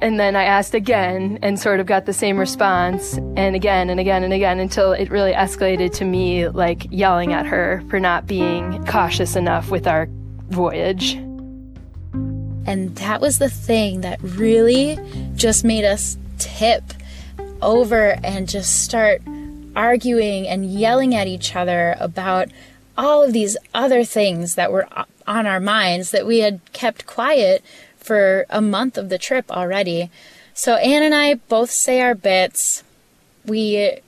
And 0.00 0.20
then 0.20 0.36
I 0.36 0.44
asked 0.44 0.74
again 0.74 1.40
and 1.42 1.58
sort 1.58 1.80
of 1.80 1.86
got 1.86 2.06
the 2.06 2.12
same 2.12 2.38
response, 2.38 3.14
and 3.34 3.56
again 3.56 3.90
and 3.90 3.98
again 3.98 4.22
and 4.22 4.32
again 4.32 4.60
until 4.60 4.92
it 4.92 5.10
really 5.10 5.32
escalated 5.32 5.92
to 5.94 6.04
me 6.04 6.46
like 6.46 6.86
yelling 6.92 7.32
at 7.32 7.44
her 7.44 7.82
for 7.90 7.98
not 7.98 8.28
being 8.28 8.84
cautious 8.86 9.34
enough 9.34 9.72
with 9.72 9.88
our 9.88 10.06
voyage. 10.48 11.14
And 12.68 12.94
that 12.96 13.20
was 13.20 13.38
the 13.38 13.48
thing 13.48 14.02
that 14.02 14.20
really 14.22 14.98
just 15.34 15.64
made 15.64 15.84
us 15.84 16.18
tip 16.38 16.82
over 17.62 18.18
and 18.22 18.48
just 18.48 18.84
start 18.84 19.22
arguing 19.74 20.46
and 20.46 20.70
yelling 20.70 21.14
at 21.14 21.26
each 21.26 21.56
other 21.56 21.96
about 21.98 22.48
all 22.96 23.22
of 23.22 23.32
these 23.32 23.56
other 23.72 24.04
things 24.04 24.54
that 24.56 24.72
were 24.72 24.88
on 25.26 25.46
our 25.46 25.60
minds 25.60 26.10
that 26.10 26.26
we 26.26 26.40
had 26.40 26.60
kept 26.72 27.06
quiet 27.06 27.64
for 27.96 28.44
a 28.50 28.60
month 28.60 28.98
of 28.98 29.08
the 29.08 29.18
trip 29.18 29.50
already. 29.50 30.10
So 30.52 30.74
Anne 30.76 31.02
and 31.02 31.14
I 31.14 31.34
both 31.34 31.70
say 31.70 32.00
our 32.00 32.14
bits. 32.14 32.82
We 33.46 34.00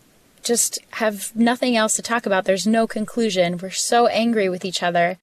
just 0.42 0.78
have 0.92 1.34
nothing 1.36 1.76
else 1.76 1.94
to 1.96 2.02
talk 2.02 2.26
about. 2.26 2.44
There's 2.44 2.66
no 2.66 2.86
conclusion. 2.86 3.58
We're 3.58 3.70
so 3.70 4.06
angry 4.08 4.48
with 4.48 4.64
each 4.64 4.82
other 4.82 5.18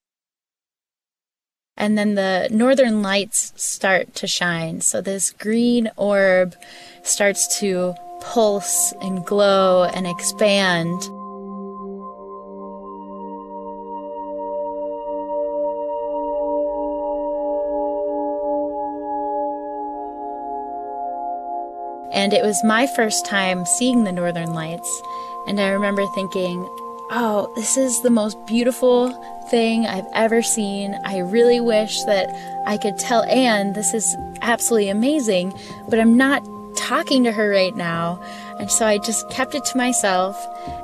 and 1.78 1.98
then 1.98 2.16
the 2.16 2.48
northern 2.52 3.02
lights 3.02 3.54
start 3.56 4.16
to 4.16 4.28
shine. 4.28 4.82
So 4.82 5.00
this 5.00 5.32
green 5.32 5.92
orb 5.96 6.56
starts 7.04 7.60
to 7.60 7.94
pulse 8.20 8.94
and 9.02 9.24
glow 9.26 9.84
and 9.84 10.08
expand. 10.08 11.02
And 22.12 22.34
it 22.34 22.44
was 22.44 22.64
my 22.64 22.88
first 22.88 23.26
time 23.26 23.66
seeing 23.66 24.04
the 24.04 24.12
northern 24.12 24.54
lights. 24.56 25.02
And 25.48 25.62
I 25.62 25.70
remember 25.70 26.06
thinking, 26.16 26.68
oh, 27.10 27.52
this 27.56 27.78
is 27.78 28.02
the 28.02 28.10
most 28.10 28.44
beautiful 28.46 29.12
thing 29.50 29.86
I've 29.86 30.08
ever 30.14 30.42
seen. 30.42 30.98
I 31.06 31.20
really 31.20 31.60
wish 31.60 32.04
that 32.04 32.30
I 32.66 32.78
could 32.78 32.98
tell 32.98 33.24
Ann 33.24 33.74
this 33.74 33.94
is 33.94 34.16
absolutely 34.42 34.90
amazing, 34.90 35.54
but 35.90 36.00
I'm 36.00 36.18
not 36.18 36.44
talking 36.76 37.24
to 37.24 37.32
her 37.32 37.50
right 37.50 37.76
now. 37.76 38.22
And 38.60 38.70
so 38.70 38.86
I 38.86 38.98
just 38.98 39.30
kept 39.30 39.56
it 39.56 39.66
to 39.66 39.78
myself. 39.78 40.36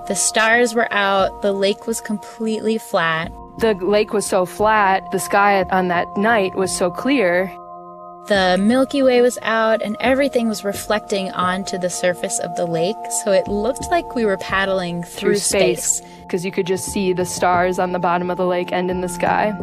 The 0.08 0.16
stars 0.16 0.74
were 0.74 0.92
out, 0.94 1.42
the 1.42 1.54
lake 1.54 1.88
was 1.88 2.02
completely 2.02 2.78
flat. 2.78 3.32
The 3.60 3.74
lake 3.76 4.14
was 4.14 4.26
so 4.26 4.46
flat, 4.46 5.04
the 5.12 5.20
sky 5.20 5.64
on 5.64 5.88
that 5.90 6.16
night 6.18 6.56
was 6.56 6.76
so 6.76 6.90
clear 6.90 7.56
the 8.28 8.58
Milky 8.60 9.04
Way 9.04 9.22
was 9.22 9.38
out 9.42 9.82
and 9.82 9.98
everything 10.00 10.48
was 10.48 10.64
reflecting 10.64 11.32
onto 11.32 11.78
the 11.78 11.90
surface 11.90 12.40
of 12.40 12.56
the 12.56 12.66
lake, 12.66 12.96
so 13.24 13.32
it 13.32 13.48
looked 13.48 13.92
like 13.92 14.16
we 14.16 14.26
were 14.26 14.38
paddling 14.38 15.04
through, 15.04 15.36
through 15.36 15.40
space. 15.40 16.02
Because 16.22 16.46
you 16.46 16.52
could 16.52 16.66
just 16.66 16.86
see 16.86 17.12
the 17.12 17.26
stars 17.26 17.80
on 17.80 17.92
the 17.92 18.00
bottom 18.00 18.32
of 18.32 18.38
the 18.38 18.46
lake 18.46 18.72
and 18.72 18.90
in 18.90 19.02
the 19.02 19.10
sky. 19.10 19.54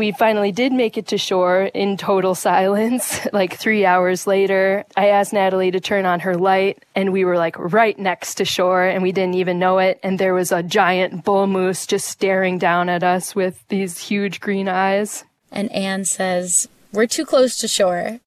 We 0.00 0.12
finally 0.12 0.50
did 0.50 0.72
make 0.72 0.96
it 0.96 1.08
to 1.08 1.18
shore 1.18 1.64
in 1.64 1.98
total 1.98 2.34
silence, 2.34 3.20
like 3.34 3.58
three 3.58 3.84
hours 3.84 4.26
later, 4.26 4.86
I 4.96 5.08
asked 5.08 5.34
Natalie 5.34 5.72
to 5.72 5.78
turn 5.78 6.06
on 6.06 6.20
her 6.20 6.38
light, 6.38 6.82
and 6.94 7.12
we 7.12 7.26
were 7.26 7.36
like 7.36 7.58
right 7.58 7.98
next 7.98 8.36
to 8.36 8.46
shore, 8.46 8.82
and 8.86 9.02
we 9.02 9.12
didn't 9.12 9.34
even 9.34 9.58
know 9.58 9.78
it. 9.78 10.00
And 10.02 10.18
there 10.18 10.32
was 10.32 10.52
a 10.52 10.62
giant 10.62 11.22
bull 11.22 11.46
moose 11.46 11.84
just 11.84 12.08
staring 12.08 12.56
down 12.56 12.88
at 12.88 13.02
us 13.02 13.34
with 13.34 13.62
these 13.68 13.98
huge 13.98 14.40
green 14.40 14.70
eyes. 14.70 15.24
And 15.52 15.70
Ann 15.70 16.06
says, 16.06 16.66
We're 16.94 17.04
too 17.04 17.26
close 17.26 17.58
to 17.58 17.68
shore. 17.68 18.20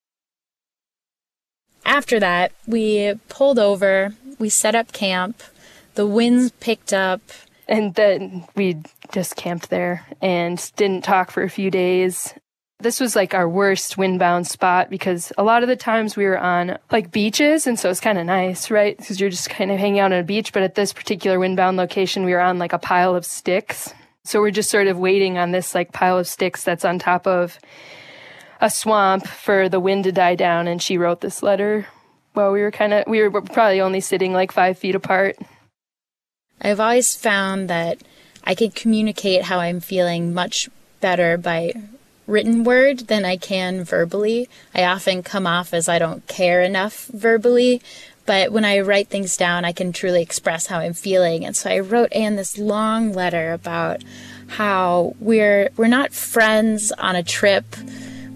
After 1.83 2.19
that, 2.19 2.51
we 2.67 3.15
pulled 3.29 3.57
over, 3.57 4.13
we 4.37 4.49
set 4.49 4.75
up 4.75 4.91
camp, 4.91 5.41
the 5.95 6.05
winds 6.05 6.51
picked 6.59 6.93
up, 6.93 7.23
and 7.67 7.93
then 7.95 8.45
we 8.55 8.81
just 9.11 9.35
camped 9.35 9.69
there 9.69 10.05
and 10.21 10.71
didn't 10.75 11.03
talk 11.03 11.31
for 11.31 11.43
a 11.43 11.49
few 11.49 11.71
days. 11.71 12.33
This 12.79 12.99
was 12.99 13.15
like 13.15 13.33
our 13.33 13.47
worst 13.47 13.95
windbound 13.95 14.45
spot 14.47 14.89
because 14.89 15.31
a 15.37 15.43
lot 15.43 15.63
of 15.63 15.69
the 15.69 15.75
times 15.75 16.17
we 16.17 16.25
were 16.25 16.37
on 16.37 16.77
like 16.91 17.11
beaches 17.11 17.65
and 17.65 17.79
so 17.79 17.89
it's 17.89 18.01
kind 18.01 18.17
of 18.17 18.25
nice, 18.25 18.69
right? 18.69 18.97
Because 18.97 19.21
you're 19.21 19.29
just 19.29 19.49
kind 19.49 19.71
of 19.71 19.79
hanging 19.79 19.99
out 19.99 20.11
on 20.11 20.19
a 20.19 20.23
beach. 20.23 20.51
But 20.51 20.63
at 20.63 20.75
this 20.75 20.91
particular 20.91 21.37
windbound 21.37 21.77
location, 21.77 22.25
we 22.25 22.33
were 22.33 22.41
on 22.41 22.59
like 22.59 22.73
a 22.73 22.79
pile 22.79 23.15
of 23.15 23.25
sticks. 23.25 23.93
So 24.25 24.41
we're 24.41 24.51
just 24.51 24.69
sort 24.69 24.87
of 24.87 24.97
waiting 24.97 25.37
on 25.37 25.51
this 25.51 25.73
like 25.73 25.93
pile 25.93 26.17
of 26.17 26.27
sticks 26.27 26.63
that's 26.63 26.83
on 26.83 26.99
top 26.99 27.25
of 27.25 27.57
a 28.59 28.69
swamp 28.69 29.27
for 29.27 29.69
the 29.69 29.79
wind 29.79 30.03
to 30.03 30.11
die 30.11 30.35
down. 30.35 30.67
And 30.67 30.81
she 30.81 30.97
wrote 30.97 31.21
this 31.21 31.41
letter 31.41 31.87
while 32.33 32.51
we 32.51 32.61
were 32.61 32.71
kind 32.71 32.93
of, 32.93 33.05
we 33.07 33.21
were 33.21 33.41
probably 33.41 33.79
only 33.79 34.01
sitting 34.01 34.33
like 34.33 34.51
five 34.51 34.77
feet 34.77 34.95
apart. 34.95 35.37
I've 36.63 36.79
always 36.79 37.15
found 37.15 37.69
that 37.69 37.99
I 38.43 38.55
can 38.55 38.71
communicate 38.71 39.43
how 39.43 39.59
I'm 39.59 39.79
feeling 39.79 40.33
much 40.33 40.69
better 41.01 41.37
by 41.37 41.73
written 42.25 42.63
word 42.63 42.99
than 43.07 43.25
I 43.25 43.35
can 43.37 43.83
verbally. 43.83 44.49
I 44.73 44.85
often 44.85 45.23
come 45.23 45.45
off 45.45 45.73
as 45.73 45.89
I 45.89 45.99
don't 45.99 46.25
care 46.27 46.61
enough 46.61 47.07
verbally, 47.07 47.81
but 48.25 48.51
when 48.51 48.63
I 48.63 48.79
write 48.79 49.09
things 49.09 49.35
down, 49.35 49.65
I 49.65 49.73
can 49.73 49.91
truly 49.91 50.21
express 50.21 50.67
how 50.67 50.79
I'm 50.79 50.93
feeling. 50.93 51.45
And 51.45 51.55
so 51.55 51.69
I 51.69 51.79
wrote 51.79 52.13
Ann 52.13 52.37
this 52.37 52.57
long 52.57 53.11
letter 53.11 53.51
about 53.51 54.01
how 54.47 55.15
we're 55.19 55.69
we're 55.75 55.87
not 55.87 56.13
friends 56.13 56.91
on 56.93 57.15
a 57.15 57.23
trip. 57.23 57.65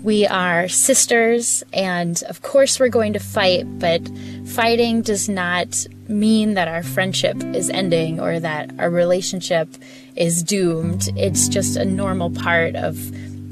We 0.03 0.25
are 0.27 0.67
sisters, 0.67 1.63
and 1.73 2.21
of 2.29 2.41
course 2.41 2.79
we're 2.79 2.89
going 2.89 3.13
to 3.13 3.19
fight, 3.19 3.79
but 3.79 4.01
fighting 4.45 5.01
does 5.01 5.27
not 5.27 5.87
mean 6.09 6.53
that 6.53 6.67
our 6.67 6.83
friendship 6.83 7.41
is 7.55 7.69
ending 7.69 8.19
or 8.19 8.39
that 8.39 8.71
our 8.79 8.89
relationship 8.89 9.69
is 10.15 10.43
doomed. 10.43 11.09
It's 11.15 11.47
just 11.47 11.75
a 11.75 11.85
normal 11.85 12.31
part 12.31 12.75
of 12.75 12.97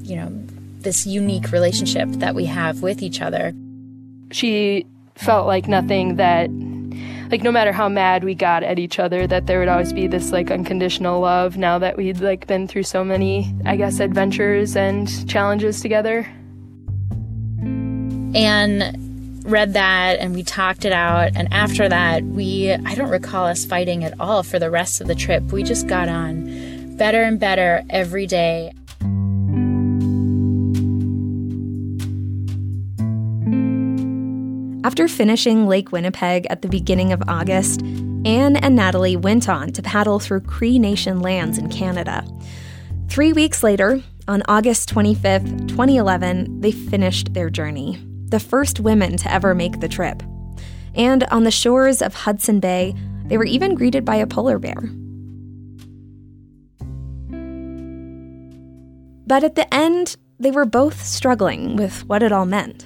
you 0.06 0.16
know, 0.16 0.32
this 0.80 1.06
unique 1.06 1.52
relationship 1.52 2.08
that 2.14 2.36
we 2.36 2.46
have 2.46 2.82
with 2.82 3.02
each 3.02 3.22
other. 3.22 3.54
She 4.32 4.86
felt 5.16 5.48
like 5.48 5.68
nothing 5.68 6.18
that 6.18 6.50
like 7.32 7.42
no 7.42 7.52
matter 7.52 7.72
how 7.72 7.90
mad 7.90 8.24
we 8.24 8.36
got 8.36 8.62
at 8.64 8.78
each 8.78 9.00
other 9.00 9.26
that 9.26 9.48
there 9.48 9.60
would 9.60 9.68
always 9.68 9.92
be 9.94 10.08
this 10.08 10.32
like 10.32 10.52
unconditional 10.52 11.22
love 11.22 11.58
now 11.58 11.80
that 11.80 11.98
we'd 11.98 12.20
like 12.20 12.46
been 12.48 12.68
through 12.68 12.84
so 12.84 13.04
many 13.04 13.56
i 13.66 13.78
guess 13.78 14.00
adventures 14.00 14.76
and 14.76 15.28
challenges 15.28 15.80
together 15.80 16.28
and 18.36 19.15
read 19.46 19.74
that 19.74 20.20
and 20.20 20.34
we 20.34 20.44
talked 20.44 20.86
it 20.86 20.92
out. 20.92 21.32
And 21.36 21.52
after 21.54 21.88
that 21.88 22.24
we 22.24 22.72
i 22.72 22.96
don't 22.96 23.10
recall 23.10 23.46
us 23.46 23.66
fighting 23.66 24.04
at 24.04 24.20
all 24.20 24.44
for 24.44 24.60
the 24.60 24.70
rest 24.70 25.02
of 25.02 25.08
the 25.08 25.16
trip. 25.16 25.44
We 25.52 25.64
just 25.64 25.88
got 25.88 26.10
on 26.10 26.96
better 26.98 27.24
and 27.24 27.40
better 27.40 27.84
every 27.90 28.28
day. 28.28 28.74
After 34.86 35.08
finishing 35.08 35.68
Lake 35.68 35.92
Winnipeg 35.92 36.46
at 36.50 36.62
the 36.62 36.68
beginning 36.68 37.12
of 37.12 37.22
August, 37.28 37.82
Ann 37.82 38.56
and 38.56 38.76
Natalie 38.76 39.18
went 39.18 39.50
on 39.50 39.72
to 39.74 39.82
paddle 39.82 40.20
through 40.20 40.42
Cree 40.42 40.78
Nation 40.78 41.22
lands 41.22 41.58
in 41.58 41.70
Canada. 41.70 42.24
Three 43.10 43.34
weeks 43.34 43.64
later, 43.64 44.04
on 44.28 44.44
August 44.48 44.94
25th, 44.94 45.68
2011, 45.68 46.62
they 46.62 46.72
finished 46.72 47.34
their 47.34 47.50
journey, 47.50 48.00
the 48.30 48.40
first 48.40 48.80
women 48.80 49.18
to 49.18 49.32
ever 49.32 49.56
make 49.56 49.80
the 49.80 49.88
trip. 49.88 50.24
And 50.96 51.24
on 51.26 51.44
the 51.44 51.52
shores 51.52 52.02
of 52.02 52.14
Hudson 52.14 52.60
Bay, 52.60 52.96
they 53.26 53.38
were 53.38 53.46
even 53.46 53.76
greeted 53.76 54.06
by 54.06 54.16
a 54.16 54.28
polar 54.28 54.60
bear. 54.60 54.90
But 59.28 59.44
at 59.44 59.56
the 59.56 59.74
end, 59.74 60.16
they 60.40 60.52
were 60.52 60.66
both 60.66 61.04
struggling 61.04 61.76
with 61.76 62.06
what 62.06 62.22
it 62.22 62.32
all 62.32 62.46
meant. 62.46 62.86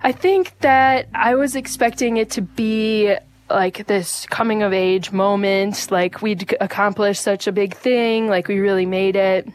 I 0.00 0.12
think 0.12 0.58
that 0.60 1.08
I 1.14 1.34
was 1.34 1.56
expecting 1.56 2.16
it 2.18 2.30
to 2.30 2.42
be 2.42 3.14
like 3.48 3.86
this 3.86 4.26
coming 4.26 4.62
of 4.62 4.72
age 4.72 5.12
moment, 5.12 5.90
like 5.90 6.20
we'd 6.20 6.54
accomplished 6.60 7.22
such 7.22 7.46
a 7.46 7.52
big 7.52 7.74
thing, 7.74 8.28
like 8.28 8.48
we 8.48 8.58
really 8.58 8.86
made 8.86 9.16
it. 9.16 9.48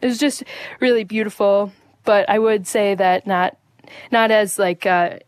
It 0.00 0.06
was 0.06 0.18
just 0.18 0.44
really 0.80 1.04
beautiful, 1.04 1.72
but 2.04 2.28
I 2.30 2.38
would 2.38 2.66
say 2.66 2.94
that 2.94 3.26
not 3.26 3.58
not 4.10 4.30
as 4.30 4.58
like 4.58 4.86
uh, 4.86 5.18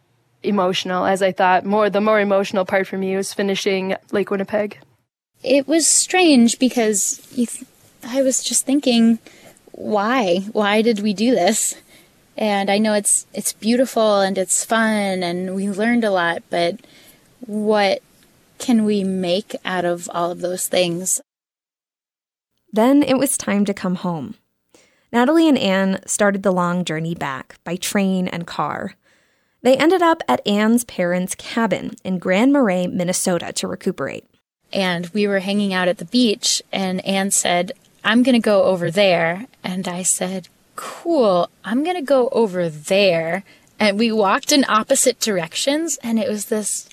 emotional 0.43 1.05
as 1.07 1.23
I 1.23 1.33
thought. 1.33 1.65
More 1.65 1.91
the 1.91 2.01
more 2.01 2.21
emotional 2.21 2.65
part 2.65 2.87
for 2.87 2.99
me 2.99 3.17
was 3.17 3.35
finishing 3.35 3.97
Lake 4.11 4.31
Winnipeg. 4.31 4.79
It 5.43 5.67
was 5.67 5.87
strange 5.87 6.59
because 6.59 7.17
th- 7.35 7.65
I 8.05 8.23
was 8.23 8.43
just 8.43 8.65
thinking, 8.65 9.19
why? 9.73 10.41
Why 10.53 10.83
did 10.83 11.01
we 11.01 11.15
do 11.15 11.33
this? 11.33 11.75
And 12.37 12.71
I 12.71 12.79
know 12.79 12.95
it's 12.95 13.27
it's 13.35 13.53
beautiful 13.53 14.21
and 14.21 14.39
it's 14.39 14.65
fun 14.65 15.23
and 15.23 15.55
we 15.55 15.71
learned 15.71 16.05
a 16.05 16.11
lot, 16.11 16.43
but 16.51 16.77
what 17.41 18.03
can 18.59 18.85
we 18.85 19.05
make 19.05 19.57
out 19.65 19.85
of 19.85 20.09
all 20.15 20.31
of 20.31 20.41
those 20.41 20.69
things? 20.69 21.21
Then 22.73 23.03
it 23.03 23.19
was 23.19 23.37
time 23.37 23.65
to 23.67 23.75
come 23.75 23.97
home. 23.97 24.37
Natalie 25.13 25.49
and 25.49 25.59
Ann 25.59 26.01
started 26.07 26.43
the 26.43 26.53
long 26.53 26.85
journey 26.85 27.15
back 27.15 27.57
by 27.65 27.77
train 27.77 28.29
and 28.29 28.47
car. 28.47 28.95
They 29.61 29.77
ended 29.77 30.03
up 30.03 30.23
at 30.27 30.45
Ann's 30.47 30.85
parents' 30.85 31.35
cabin 31.37 31.95
in 32.03 32.19
Grand 32.19 32.53
Marais, 32.53 32.87
Minnesota 32.87 33.53
to 33.53 33.69
recuperate. 33.69 34.25
And 34.73 35.09
we 35.09 35.29
were 35.29 35.41
hanging 35.41 35.75
out 35.75 35.87
at 35.87 35.99
the 35.99 36.07
beach, 36.07 36.63
and 36.73 37.05
Ann 37.05 37.31
said, 37.31 37.73
I'm 38.03 38.23
going 38.23 38.35
to 38.35 38.41
go 38.41 38.65
over 38.65 38.91
there. 38.91 39.47
And 39.63 39.87
I 39.87 40.03
said, 40.03 40.49
cool, 40.77 41.51
I'm 41.65 41.85
going 41.85 41.97
to 41.97 42.03
go 42.03 42.29
over 42.31 42.69
there. 42.69 43.45
And 43.79 43.99
we 43.99 44.11
walked 44.11 44.53
in 44.53 44.65
opposite 44.69 45.21
directions 45.21 45.99
and 46.03 46.19
it 46.19 46.29
was 46.29 46.47
this 46.47 46.89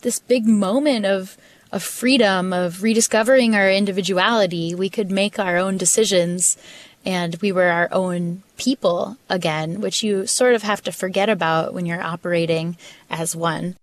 this 0.00 0.18
big 0.18 0.46
moment 0.46 1.06
of 1.06 1.36
of 1.70 1.82
freedom, 1.82 2.52
of 2.52 2.82
rediscovering 2.82 3.54
our 3.54 3.70
individuality. 3.70 4.74
We 4.74 4.90
could 4.90 5.10
make 5.10 5.38
our 5.38 5.56
own 5.56 5.78
decisions 5.78 6.58
and 7.04 7.36
we 7.36 7.52
were 7.52 7.68
our 7.68 7.88
own 7.92 8.42
people 8.56 9.16
again, 9.28 9.80
which 9.80 10.02
you 10.02 10.26
sort 10.26 10.54
of 10.54 10.62
have 10.62 10.82
to 10.82 10.92
forget 10.92 11.28
about 11.28 11.74
when 11.74 11.86
you're 11.86 12.02
operating 12.02 12.76
as 13.10 13.34
one. 13.34 13.76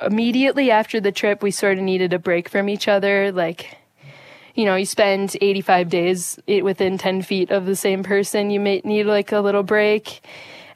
Immediately 0.00 0.70
after 0.70 1.00
the 1.00 1.12
trip, 1.12 1.42
we 1.42 1.50
sort 1.50 1.78
of 1.78 1.84
needed 1.84 2.12
a 2.12 2.18
break 2.18 2.48
from 2.48 2.68
each 2.68 2.88
other. 2.88 3.32
Like, 3.32 3.76
you 4.54 4.64
know, 4.64 4.76
you 4.76 4.86
spend 4.86 5.36
85 5.40 5.88
days 5.90 6.38
within 6.46 6.96
10 6.96 7.22
feet 7.22 7.50
of 7.50 7.66
the 7.66 7.76
same 7.76 8.02
person, 8.02 8.50
you 8.50 8.60
may 8.60 8.80
need 8.84 9.04
like 9.04 9.32
a 9.32 9.40
little 9.40 9.62
break. 9.62 10.22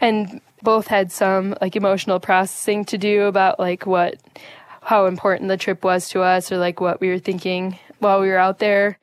And 0.01 0.41
both 0.63 0.89
had 0.89 1.13
some 1.13 1.55
like 1.61 1.77
emotional 1.77 2.19
processing 2.19 2.85
to 2.87 2.99
do 2.99 3.23
about 3.25 3.61
like 3.61 3.87
what, 3.87 4.17
how 4.83 5.07
important 5.07 5.49
the 5.49 5.57
trip 5.57 5.85
was 5.85 6.09
to 6.11 6.23
us 6.23 6.51
or 6.51 6.59
like 6.59 6.81
what 6.81 7.01
we 7.01 7.09
were 7.09 7.19
thinking 7.19 7.79
while 7.99 8.21
we 8.21 8.29
were 8.29 8.39
out 8.39 8.59
there. 8.59 8.99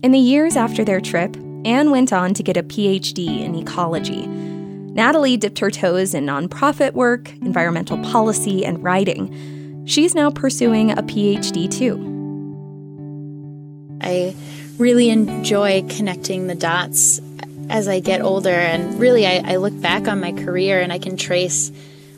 In 0.00 0.12
the 0.12 0.18
years 0.18 0.54
after 0.54 0.84
their 0.84 1.00
trip, 1.00 1.36
Ann 1.64 1.90
went 1.90 2.12
on 2.12 2.32
to 2.34 2.44
get 2.44 2.56
a 2.56 2.62
PhD 2.62 3.40
in 3.40 3.56
ecology. 3.56 4.28
Natalie 4.28 5.36
dipped 5.36 5.58
her 5.58 5.72
toes 5.72 6.14
in 6.14 6.24
nonprofit 6.24 6.92
work, 6.92 7.32
environmental 7.42 7.98
policy, 7.98 8.64
and 8.64 8.82
writing. 8.82 9.84
She's 9.86 10.14
now 10.14 10.30
pursuing 10.30 10.92
a 10.92 11.02
PhD 11.02 11.68
too. 11.68 11.96
I 14.00 14.36
really 14.78 15.10
enjoy 15.10 15.84
connecting 15.88 16.46
the 16.46 16.54
dots 16.54 17.20
as 17.68 17.88
I 17.88 17.98
get 17.98 18.22
older, 18.22 18.50
and 18.50 19.00
really, 19.00 19.26
I, 19.26 19.42
I, 19.44 19.56
look 19.56 19.78
back 19.80 20.06
on 20.06 20.20
my 20.20 20.32
career 20.32 20.80
and 20.80 20.92
I 20.92 20.98
can 20.98 21.16
trace 21.16 21.72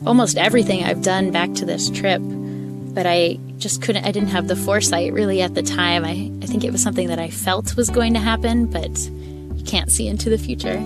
almost 0.05 0.37
everything 0.37 0.83
I've 0.83 1.01
done 1.01 1.31
back 1.31 1.51
to 1.55 1.65
this 1.65 1.89
trip. 1.89 2.21
But 2.21 3.07
I 3.07 3.39
just 3.61 3.81
couldn't, 3.81 4.03
I 4.05 4.11
didn't 4.11 4.29
have 4.29 4.47
the 4.47 4.55
foresight 4.55 5.13
really 5.13 5.41
at 5.41 5.53
the 5.53 5.61
time. 5.61 6.03
I, 6.03 6.31
I 6.43 6.47
think 6.47 6.63
it 6.63 6.71
was 6.71 6.81
something 6.81 7.07
that 7.07 7.19
I 7.19 7.29
felt 7.29 7.77
was 7.77 7.89
going 7.89 8.13
to 8.15 8.19
happen, 8.19 8.65
but 8.65 8.99
you 9.55 9.63
can't 9.65 9.91
see 9.91 10.07
into 10.07 10.29
the 10.29 10.37
future. 10.37 10.77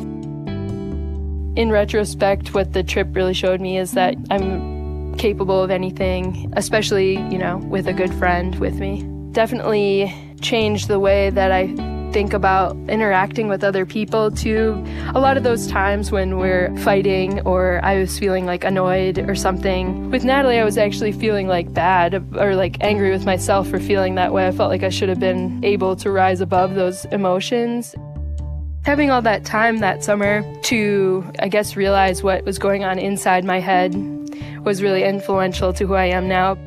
In 1.55 1.71
retrospect, 1.71 2.53
what 2.53 2.73
the 2.73 2.83
trip 2.83 3.07
really 3.15 3.33
showed 3.33 3.61
me 3.61 3.77
is 3.77 3.93
that 3.93 4.15
I'm 4.29 5.15
capable 5.15 5.63
of 5.63 5.71
anything, 5.71 6.51
especially, 6.57 7.13
you 7.13 7.37
know, 7.37 7.57
with 7.57 7.87
a 7.87 7.93
good 7.93 8.13
friend 8.15 8.59
with 8.59 8.75
me. 8.75 9.03
Definitely 9.31 10.13
changed 10.41 10.89
the 10.89 10.99
way 10.99 11.29
that 11.29 11.53
I 11.53 11.94
think 12.11 12.33
about 12.33 12.75
interacting 12.89 13.47
with 13.47 13.63
other 13.63 13.85
people 13.85 14.31
too. 14.31 14.83
A 15.13 15.19
lot 15.19 15.37
of 15.37 15.43
those 15.43 15.67
times 15.67 16.11
when 16.11 16.37
we're 16.37 16.75
fighting 16.77 17.41
or 17.41 17.79
I 17.83 17.99
was 17.99 18.17
feeling 18.17 18.45
like 18.45 18.63
annoyed 18.63 19.19
or 19.19 19.35
something. 19.35 20.09
With 20.11 20.23
Natalie, 20.23 20.59
I 20.59 20.63
was 20.63 20.77
actually 20.77 21.11
feeling 21.11 21.47
like 21.47 21.73
bad 21.73 22.15
or 22.37 22.55
like 22.55 22.77
angry 22.81 23.11
with 23.11 23.25
myself 23.25 23.67
for 23.67 23.79
feeling 23.79 24.15
that 24.15 24.33
way. 24.33 24.47
I 24.47 24.51
felt 24.51 24.69
like 24.69 24.83
I 24.83 24.89
should 24.89 25.09
have 25.09 25.19
been 25.19 25.63
able 25.63 25.95
to 25.97 26.11
rise 26.11 26.41
above 26.41 26.75
those 26.75 27.05
emotions. 27.05 27.95
Having 28.83 29.09
all 29.09 29.21
that 29.23 29.45
time 29.45 29.79
that 29.79 30.03
summer 30.03 30.43
to, 30.63 31.23
I 31.39 31.47
guess, 31.47 31.75
realize 31.75 32.21
what 32.21 32.45
was 32.45 32.59
going 32.59 32.83
on 32.83 32.99
inside 32.99 33.43
my 33.43 33.59
head 33.59 33.95
was 34.63 34.81
really 34.81 35.03
influential 35.03 35.73
to 35.73 35.87
who 35.87 35.95
I 35.95 36.05
am 36.05 36.27
now. 36.27 36.57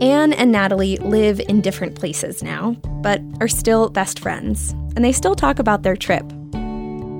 Ann 0.00 0.32
and 0.32 0.52
Natalie 0.52 0.96
live 0.98 1.40
in 1.40 1.60
different 1.60 1.96
places 1.96 2.40
now, 2.40 2.76
but 3.02 3.20
are 3.40 3.48
still 3.48 3.88
best 3.88 4.20
friends, 4.20 4.70
and 4.94 5.04
they 5.04 5.10
still 5.10 5.34
talk 5.34 5.58
about 5.58 5.82
their 5.82 5.96
trip. 5.96 6.24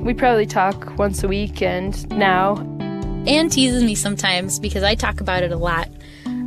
We 0.04 0.14
probably 0.14 0.46
talk 0.46 0.96
once 0.96 1.24
a 1.24 1.28
week, 1.28 1.60
and 1.60 2.08
now. 2.10 2.56
Ann 3.26 3.50
teases 3.50 3.82
me 3.82 3.96
sometimes 3.96 4.60
because 4.60 4.84
I 4.84 4.94
talk 4.94 5.20
about 5.20 5.42
it 5.42 5.50
a 5.50 5.56
lot. 5.56 5.88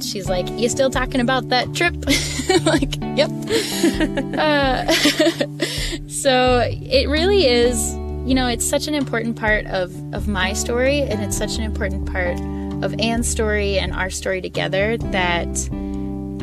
She's 0.02 0.30
like, 0.30 0.50
You 0.52 0.70
still 0.70 0.90
talking 0.90 1.20
about 1.20 1.50
that 1.50 1.76
trip? 1.76 1.94
like, 2.66 2.96
Yep. 3.18 3.30
uh, 4.40 4.92
so 6.08 6.64
it 6.72 7.10
really 7.10 7.46
is, 7.46 7.94
you 8.26 8.34
know, 8.34 8.48
it's 8.48 8.66
such 8.66 8.88
an 8.88 8.96
important 8.96 9.36
part 9.36 9.66
of, 9.68 9.94
of 10.14 10.30
my 10.30 10.54
story, 10.54 11.02
and 11.02 11.22
it's 11.22 11.38
such 11.38 11.58
an 11.58 11.64
important 11.64 12.10
part 12.10 12.40
of 12.84 12.98
Ann's 13.00 13.28
story 13.28 13.78
and 13.78 13.94
our 13.94 14.10
story 14.10 14.42
together 14.42 14.98
that 14.98 15.70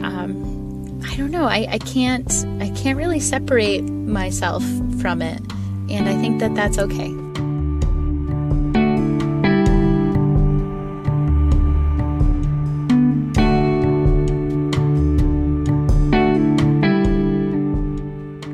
um, 0.03 1.03
I 1.05 1.17
don't 1.17 1.31
know. 1.31 1.45
I, 1.45 1.67
I 1.71 1.79
can't 1.79 2.31
I 2.61 2.71
can't 2.71 2.97
really 2.97 3.21
separate 3.21 3.83
myself 3.83 4.65
from 5.01 5.23
it, 5.23 5.41
and 5.91 6.09
I 6.09 6.17
think 6.21 6.41
that 6.41 6.55
that's 6.55 6.79
okay. 6.79 7.15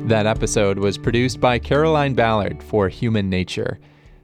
That 0.07 0.27
episode 0.27 0.77
was 0.77 0.99
produced 0.99 1.41
by 1.41 1.57
Caroline 1.57 2.13
Ballard 2.13 2.61
for 2.61 2.89
HumaNature, 2.89 3.79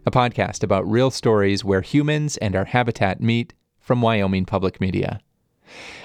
a 0.06 0.12
podcast 0.12 0.64
about 0.64 0.90
real 0.90 1.10
stories 1.10 1.66
where 1.66 1.82
humans 1.82 2.38
and 2.38 2.56
our 2.56 2.66
habitat 2.66 3.20
meet 3.20 3.54
from 3.80 4.02
Wyoming 4.02 4.46
Public 4.46 4.80
Media. 4.80 5.22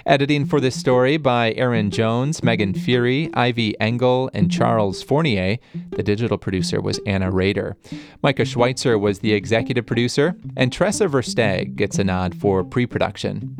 Editing 0.06 0.46
for 0.46 0.60
this 0.60 0.74
mm-hmm. 0.74 0.80
story 0.80 1.16
by 1.16 1.52
Aaron 1.54 1.86
mm-hmm. 1.86 1.96
Jones, 1.96 2.42
Megan 2.42 2.72
mm-hmm. 2.72 2.82
Fury, 2.82 3.30
Ivy 3.34 3.78
Engel, 3.80 4.30
and 4.34 4.50
Charles 4.50 5.02
Fournier. 5.02 5.58
The 5.90 6.02
digital 6.02 6.38
producer 6.38 6.80
was 6.80 7.00
Anna 7.06 7.30
Rader. 7.30 7.76
Micah 8.22 8.44
Schweitzer 8.44 8.98
was 8.98 9.18
the 9.18 9.32
executive 9.32 9.86
producer, 9.86 10.36
and 10.56 10.72
Tressa 10.72 11.06
Versteg 11.06 11.76
gets 11.76 11.98
a 11.98 12.04
nod 12.04 12.34
for 12.34 12.62
pre 12.62 12.86
production. 12.86 13.56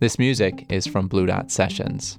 This 0.00 0.18
music 0.18 0.64
is 0.70 0.86
from 0.86 1.08
Blue 1.08 1.26
Dot 1.26 1.50
Sessions. 1.50 2.16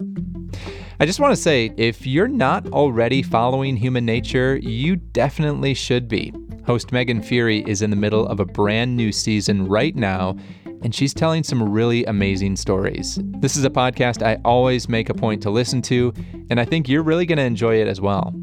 I 0.99 1.05
just 1.07 1.19
want 1.19 1.35
to 1.35 1.41
say 1.41 1.73
if 1.77 2.05
you're 2.05 2.27
not 2.27 2.67
already 2.67 3.23
following 3.23 3.75
human 3.75 4.05
nature, 4.05 4.57
you 4.57 4.97
definitely 4.97 5.73
should 5.73 6.07
be. 6.07 6.31
Host 6.67 6.91
Megan 6.91 7.23
Fury 7.23 7.63
is 7.65 7.81
in 7.81 7.89
the 7.89 7.95
middle 7.95 8.27
of 8.27 8.39
a 8.39 8.45
brand 8.45 8.95
new 8.95 9.11
season 9.11 9.67
right 9.67 9.95
now, 9.95 10.35
and 10.81 10.93
she's 10.93 11.13
telling 11.13 11.43
some 11.43 11.61
really 11.61 12.05
amazing 12.05 12.55
stories. 12.55 13.19
This 13.21 13.55
is 13.55 13.65
a 13.65 13.69
podcast 13.69 14.25
I 14.25 14.39
always 14.43 14.89
make 14.89 15.09
a 15.09 15.13
point 15.13 15.41
to 15.43 15.49
listen 15.49 15.81
to, 15.83 16.13
and 16.49 16.59
I 16.59 16.65
think 16.65 16.89
you're 16.89 17.03
really 17.03 17.25
going 17.25 17.37
to 17.37 17.43
enjoy 17.43 17.81
it 17.81 17.87
as 17.87 18.01
well. 18.01 18.33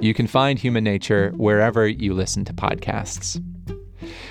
You 0.00 0.14
can 0.14 0.26
find 0.26 0.58
HumaNature 0.58 1.36
wherever 1.36 1.86
you 1.86 2.14
listen 2.14 2.44
to 2.46 2.52
podcasts. 2.52 3.42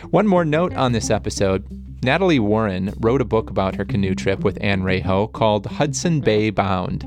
One 0.09 0.27
more 0.27 0.43
note 0.43 0.73
on 0.73 0.91
this 0.91 1.09
episode 1.09 1.65
Natalie 2.03 2.39
Warren 2.39 2.93
wrote 2.99 3.21
a 3.21 3.25
book 3.25 3.51
about 3.51 3.75
her 3.75 3.85
canoe 3.85 4.15
trip 4.15 4.39
with 4.43 4.57
Ann 4.59 4.81
Raiho 4.81 5.31
called 5.31 5.67
Hudson 5.67 6.19
Bay 6.19 6.49
Bound. 6.49 7.03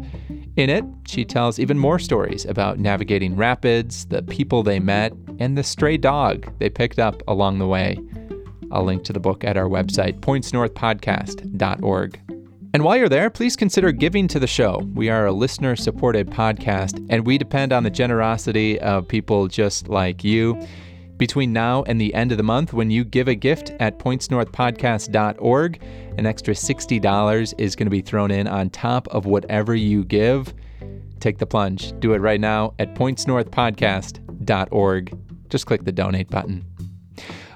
In 0.56 0.70
it, 0.70 0.84
she 1.06 1.24
tells 1.24 1.58
even 1.58 1.78
more 1.80 1.98
stories 1.98 2.44
about 2.44 2.78
navigating 2.78 3.34
rapids, 3.34 4.06
the 4.06 4.22
people 4.22 4.62
they 4.62 4.78
met, 4.78 5.12
and 5.40 5.58
the 5.58 5.64
stray 5.64 5.96
dog 5.96 6.48
they 6.60 6.70
picked 6.70 7.00
up 7.00 7.22
along 7.26 7.58
the 7.58 7.66
way. 7.66 7.98
I'll 8.74 8.84
link 8.84 9.04
to 9.04 9.12
the 9.12 9.20
book 9.20 9.44
at 9.44 9.56
our 9.56 9.68
website, 9.68 10.20
pointsnorthpodcast.org. 10.20 12.20
And 12.74 12.82
while 12.82 12.96
you're 12.96 13.08
there, 13.08 13.30
please 13.30 13.54
consider 13.54 13.92
giving 13.92 14.26
to 14.28 14.40
the 14.40 14.48
show. 14.48 14.78
We 14.94 15.08
are 15.08 15.26
a 15.26 15.32
listener 15.32 15.76
supported 15.76 16.28
podcast, 16.28 17.06
and 17.08 17.24
we 17.24 17.38
depend 17.38 17.72
on 17.72 17.84
the 17.84 17.90
generosity 17.90 18.80
of 18.80 19.06
people 19.06 19.46
just 19.46 19.88
like 19.88 20.24
you. 20.24 20.60
Between 21.16 21.52
now 21.52 21.84
and 21.84 22.00
the 22.00 22.12
end 22.14 22.32
of 22.32 22.36
the 22.36 22.42
month, 22.42 22.72
when 22.72 22.90
you 22.90 23.04
give 23.04 23.28
a 23.28 23.36
gift 23.36 23.70
at 23.78 24.00
pointsnorthpodcast.org, 24.00 25.80
an 26.18 26.26
extra 26.26 26.54
$60 26.54 27.54
is 27.58 27.76
going 27.76 27.86
to 27.86 27.90
be 27.90 28.00
thrown 28.00 28.32
in 28.32 28.48
on 28.48 28.70
top 28.70 29.06
of 29.08 29.24
whatever 29.24 29.76
you 29.76 30.04
give. 30.04 30.52
Take 31.20 31.38
the 31.38 31.46
plunge. 31.46 31.92
Do 32.00 32.12
it 32.12 32.18
right 32.18 32.40
now 32.40 32.74
at 32.80 32.96
pointsnorthpodcast.org. 32.96 35.18
Just 35.48 35.66
click 35.66 35.84
the 35.84 35.92
donate 35.92 36.28
button. 36.28 36.73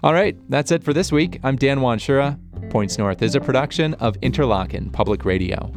All 0.02 0.12
right, 0.12 0.36
that's 0.48 0.70
it 0.70 0.84
for 0.84 0.92
this 0.92 1.10
week. 1.10 1.40
I'm 1.42 1.56
Dan 1.56 1.80
Wanshura. 1.80 2.38
Points 2.70 2.98
North 2.98 3.20
is 3.20 3.34
a 3.34 3.40
production 3.40 3.94
of 3.94 4.14
Interlochen 4.20 4.92
Public 4.92 5.24
Radio. 5.24 5.72